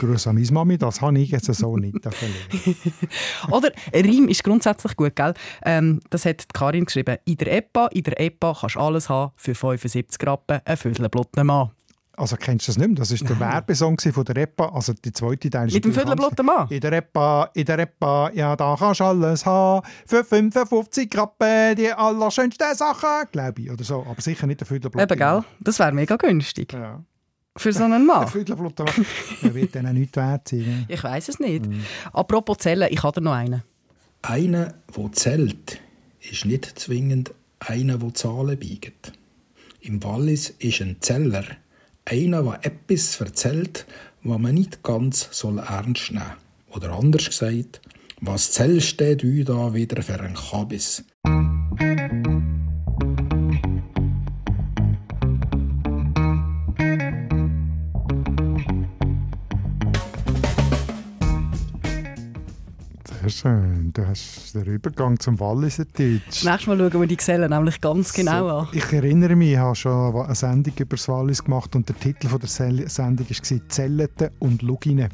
Grüße 0.00 0.30
an 0.30 0.36
meine 0.36 0.52
Mami, 0.52 0.78
das 0.78 1.00
habe 1.00 1.18
ich 1.18 1.30
jetzt 1.30 1.52
so 1.52 1.76
nicht. 1.76 1.96
Oder 3.50 3.70
Reim 3.92 4.28
ist 4.28 4.44
grundsätzlich 4.44 4.96
gut, 4.96 5.16
gell? 5.16 5.34
Ähm, 5.64 6.00
das 6.10 6.24
hat 6.24 6.44
Karin 6.54 6.84
geschrieben. 6.84 7.16
In 7.24 7.36
der 7.36 7.52
EPA, 7.52 7.86
in 7.88 8.02
der 8.02 8.20
EPA 8.20 8.56
kannst 8.60 8.76
du 8.76 8.80
alles 8.80 9.08
haben 9.08 9.32
für 9.36 9.54
75 9.54 10.26
Rappen, 10.26 10.60
ein 10.64 10.76
Viertelblutten 10.76 11.46
Mann. 11.46 11.70
Also 12.14 12.36
kennst 12.36 12.68
du 12.68 12.72
das 12.72 12.78
nicht 12.78 12.88
mehr? 12.88 12.96
Das 12.96 13.10
war 13.10 13.28
der 13.28 13.40
Werbesong 13.52 13.98
von 13.98 14.24
der 14.24 14.36
Repa, 14.36 14.68
also 14.68 14.92
die 14.92 15.12
zweite 15.12 15.48
Teil. 15.48 15.68
ist 15.68 15.74
Mit 15.74 15.84
dem 15.84 15.94
Viertelblutten 15.94 16.44
Mann? 16.44 16.68
In 16.68 16.80
der 16.80 16.92
Repa, 16.92 17.50
in 17.54 17.64
der 17.64 17.78
Repa, 17.78 18.30
ja, 18.34 18.54
da 18.54 18.76
kannst 18.78 19.00
du 19.00 19.04
alles 19.04 19.46
haben. 19.46 19.86
Für 20.06 20.22
55 20.22 21.10
Rappen 21.16 21.74
die 21.76 21.90
allerschönsten 21.90 22.74
Sachen, 22.74 23.28
glaube 23.32 23.62
ich. 23.62 23.70
Oder 23.70 23.82
so. 23.82 24.06
Aber 24.08 24.20
sicher 24.20 24.46
nicht 24.46 24.60
der 24.60 24.66
Viertelblutten. 24.66 25.10
Eben, 25.10 25.18
gell? 25.18 25.42
Das 25.60 25.78
wäre 25.78 25.92
mega 25.92 26.16
günstig. 26.16 26.72
Ja. 26.74 27.02
Für 27.56 27.72
so 27.72 27.84
einen 27.84 28.06
Mann. 28.06 28.30
Der 29.42 29.54
wird 29.54 29.74
dann 29.74 29.86
auch 29.86 29.92
nichts 29.92 30.16
wert 30.16 30.48
sein. 30.48 30.86
Ich 30.88 31.04
weiß 31.04 31.28
es 31.28 31.38
nicht. 31.38 31.66
Apropos 32.12 32.58
Zellen, 32.58 32.88
ich 32.90 33.02
habe 33.02 33.20
noch 33.20 33.32
einen. 33.32 33.62
Einer, 34.22 34.74
der 34.96 35.12
zählt, 35.12 35.80
ist 36.20 36.44
nicht 36.44 36.78
zwingend 36.78 37.34
einer, 37.58 37.98
der 37.98 38.14
Zahlen 38.14 38.58
biegt. 38.58 39.12
Im 39.80 40.02
Wallis 40.02 40.50
ist 40.60 40.80
ein 40.80 40.96
Zeller 41.00 41.44
einer, 42.04 42.42
der 42.42 42.60
etwas 42.64 43.20
erzählt, 43.20 43.86
was 44.22 44.38
man 44.38 44.54
nicht 44.54 44.82
ganz 44.82 45.28
soll 45.32 45.58
ernst 45.58 46.12
nehmen 46.12 46.24
soll. 46.70 46.76
Oder 46.76 46.92
anders 46.92 47.26
gesagt, 47.26 47.80
was 48.20 48.52
zählst 48.52 49.00
du 49.00 49.44
da 49.44 49.74
wieder 49.74 50.02
für 50.02 50.20
ein 50.20 50.34
Kabis? 50.34 51.04
Sehr 63.22 63.30
schön. 63.30 63.92
Du 63.92 64.04
hast 64.04 64.52
den 64.52 64.64
Übergang 64.64 65.20
zum 65.20 65.38
Walliser 65.38 65.84
Deutsch. 65.84 66.22
Das 66.26 66.44
nächste 66.44 66.70
Mal 66.70 66.90
schauen 66.90 67.00
wir 67.00 67.06
die 67.06 67.16
Zellen 67.16 67.50
nämlich 67.50 67.80
ganz 67.80 68.12
genau 68.12 68.48
an. 68.48 68.68
Ich 68.72 68.92
erinnere 68.92 69.36
mich, 69.36 69.52
ich 69.52 69.58
habe 69.58 69.76
schon 69.76 70.16
eine 70.16 70.34
Sendung 70.34 70.74
über 70.76 70.96
das 70.96 71.08
Wallis 71.08 71.44
gemacht 71.44 71.76
und 71.76 71.88
der 71.88 71.96
Titel 72.00 72.26
von 72.26 72.40
der 72.40 72.48
Sendung 72.48 73.26
war 73.28 73.68
«Zelleten 73.68 74.30
und 74.40 74.62
Lugine». 74.62 75.08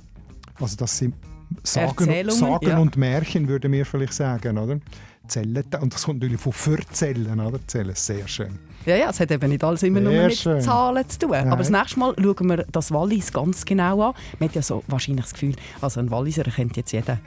Also 0.58 0.76
das 0.76 0.96
sind 0.96 1.14
Sagen, 1.62 2.30
Sagen 2.30 2.68
ja. 2.68 2.78
und 2.78 2.96
Märchen, 2.96 3.46
würden 3.46 3.72
wir 3.72 3.84
vielleicht 3.84 4.14
sagen, 4.14 4.56
oder? 4.56 4.78
Zellen. 5.26 5.64
Und 5.78 5.92
das 5.92 6.04
kommt 6.04 6.20
natürlich 6.20 6.40
von 6.40 6.52
«verzellen», 6.52 7.40
oder? 7.40 7.58
Zellen, 7.66 7.94
sehr 7.94 8.26
schön. 8.26 8.58
Ja, 8.86 8.96
ja, 8.96 9.10
es 9.10 9.20
hat 9.20 9.30
eben 9.30 9.50
nicht 9.50 9.62
alles 9.62 9.82
immer 9.82 10.00
nur 10.00 10.12
Sehr 10.12 10.26
mit 10.28 10.36
schön. 10.36 10.60
Zahlen 10.62 11.06
zu 11.06 11.18
tun. 11.18 11.30
Nein. 11.32 11.48
Aber 11.48 11.58
das 11.58 11.68
nächste 11.68 11.98
Mal 11.98 12.14
schauen 12.18 12.48
wir 12.48 12.64
das 12.72 12.90
Wallis 12.90 13.32
ganz 13.32 13.66
genau 13.66 14.00
an. 14.00 14.14
Man 14.38 14.48
hat 14.48 14.56
ja 14.56 14.62
so 14.62 14.82
wahrscheinlich 14.86 15.26
das 15.26 15.34
Gefühl, 15.34 15.56
also 15.82 16.00
ein 16.00 16.10
Walliser 16.10 16.44
kennt 16.44 16.76
jetzt 16.78 16.92
jeder. 16.92 17.18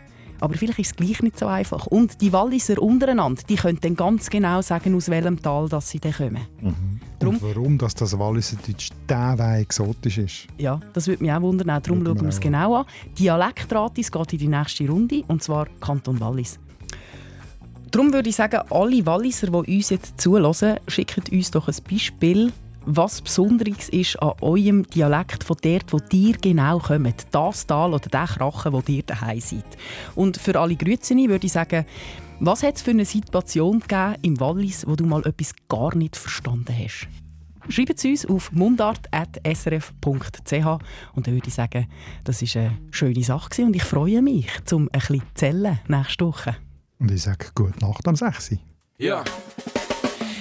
Aber 0.42 0.56
vielleicht 0.56 0.80
ist 0.80 0.88
es 0.88 0.96
gleich 0.96 1.22
nicht 1.22 1.40
so 1.40 1.46
einfach. 1.46 1.86
Und 1.88 2.20
die 2.20 2.34
Walliser 2.34 2.82
untereinander, 2.82 3.42
die 3.48 3.56
können 3.56 3.78
dann 3.80 3.96
ganz 3.96 4.30
genau 4.30 4.62
sagen, 4.62 4.96
aus 4.96 5.08
welchem 5.10 5.42
Tal 5.42 5.70
dass 5.70 5.90
sie 5.90 6.00
dann 6.00 6.12
kommen. 6.14 6.42
Drum- 7.20 7.36
Und 7.36 7.42
warum 7.44 7.78
dass 7.78 7.94
das 7.96 8.18
Walliserdeutsch 8.18 8.90
derweil 9.08 9.62
exotisch 9.62 10.18
ist. 10.18 10.48
Ja, 10.58 10.80
das 10.94 11.08
würde 11.08 11.24
mich 11.24 11.32
auch 11.32 11.42
wundern. 11.42 11.68
Darum 11.82 12.04
schauen 12.04 12.22
wir 12.22 12.30
es 12.30 12.40
genau 12.40 12.76
an. 12.78 12.86
Dialektratis 13.18 14.12
geht 14.12 14.34
in 14.34 14.40
die 14.40 14.48
nächste 14.48 14.88
Runde, 14.90 15.24
und 15.28 15.42
zwar 15.44 15.68
Kanton 15.80 16.20
Wallis. 16.20 16.60
Darum 17.92 18.12
würde 18.14 18.30
ich 18.30 18.36
sagen, 18.38 18.62
alle 18.70 19.06
Walliser, 19.06 19.48
die 19.48 19.76
uns 19.78 19.90
jetzt 19.90 20.20
zulassen, 20.20 20.78
schicken 20.88 21.24
uns 21.32 21.52
doch 21.52 21.68
ein 21.68 21.76
Beispiel, 21.90 22.52
was 22.86 23.22
Besonderes 23.22 23.90
ist 23.90 24.22
an 24.22 24.34
eurem 24.42 24.88
Dialekt 24.88 25.44
von 25.44 25.58
dort, 25.62 25.94
wo 25.94 25.98
dir 25.98 26.36
genau 26.42 26.80
kommt. 26.80 27.28
Das 27.32 27.68
Tal 27.68 27.94
oder 27.94 28.10
der 28.10 28.26
Krachen, 28.26 28.74
wo 28.74 28.82
dir 28.82 29.04
daheim 29.04 29.40
seid. 29.40 29.66
Und 30.16 30.38
für 30.38 30.60
alle 30.60 30.76
Grützeni 30.76 31.30
würde 31.30 31.46
ich 31.46 31.54
sagen, 31.54 31.86
was 32.40 32.64
hat 32.64 32.78
es 32.78 32.82
für 32.82 32.92
eine 32.92 33.06
Situation 33.06 33.82
gegeben 33.82 34.16
im 34.24 34.40
Wallis, 34.40 34.88
wo 34.88 34.96
du 34.96 35.06
mal 35.06 35.24
etwas 35.28 35.54
gar 35.70 35.96
nicht 35.96 36.16
verstanden 36.16 36.76
hast? 36.76 37.08
Schreibt 37.70 38.00
es 38.00 38.06
uns 38.06 38.26
auf 38.26 38.52
mundart.srf.ch 38.52 40.66
und 41.14 41.28
dann 41.28 41.34
würde 41.36 41.48
ich 41.48 41.54
sagen, 41.54 41.86
das 42.24 42.42
war 42.42 42.62
eine 42.62 42.78
schöne 42.90 43.24
Sache 43.24 43.64
und 43.64 43.76
ich 43.76 43.84
freue 43.84 44.24
mich, 44.24 44.48
um 44.72 44.90
ein 44.92 45.00
bisschen 45.00 45.20
zu 45.20 45.26
zählen 45.36 45.80
nächste 45.88 46.26
Woche. 46.26 46.56
Und 47.00 47.12
ich 47.12 47.22
sage 47.22 47.46
«Gute 47.54 47.80
Nacht 47.80 48.08
am 48.08 48.16
6. 48.16 48.56
Ja. 48.98 49.24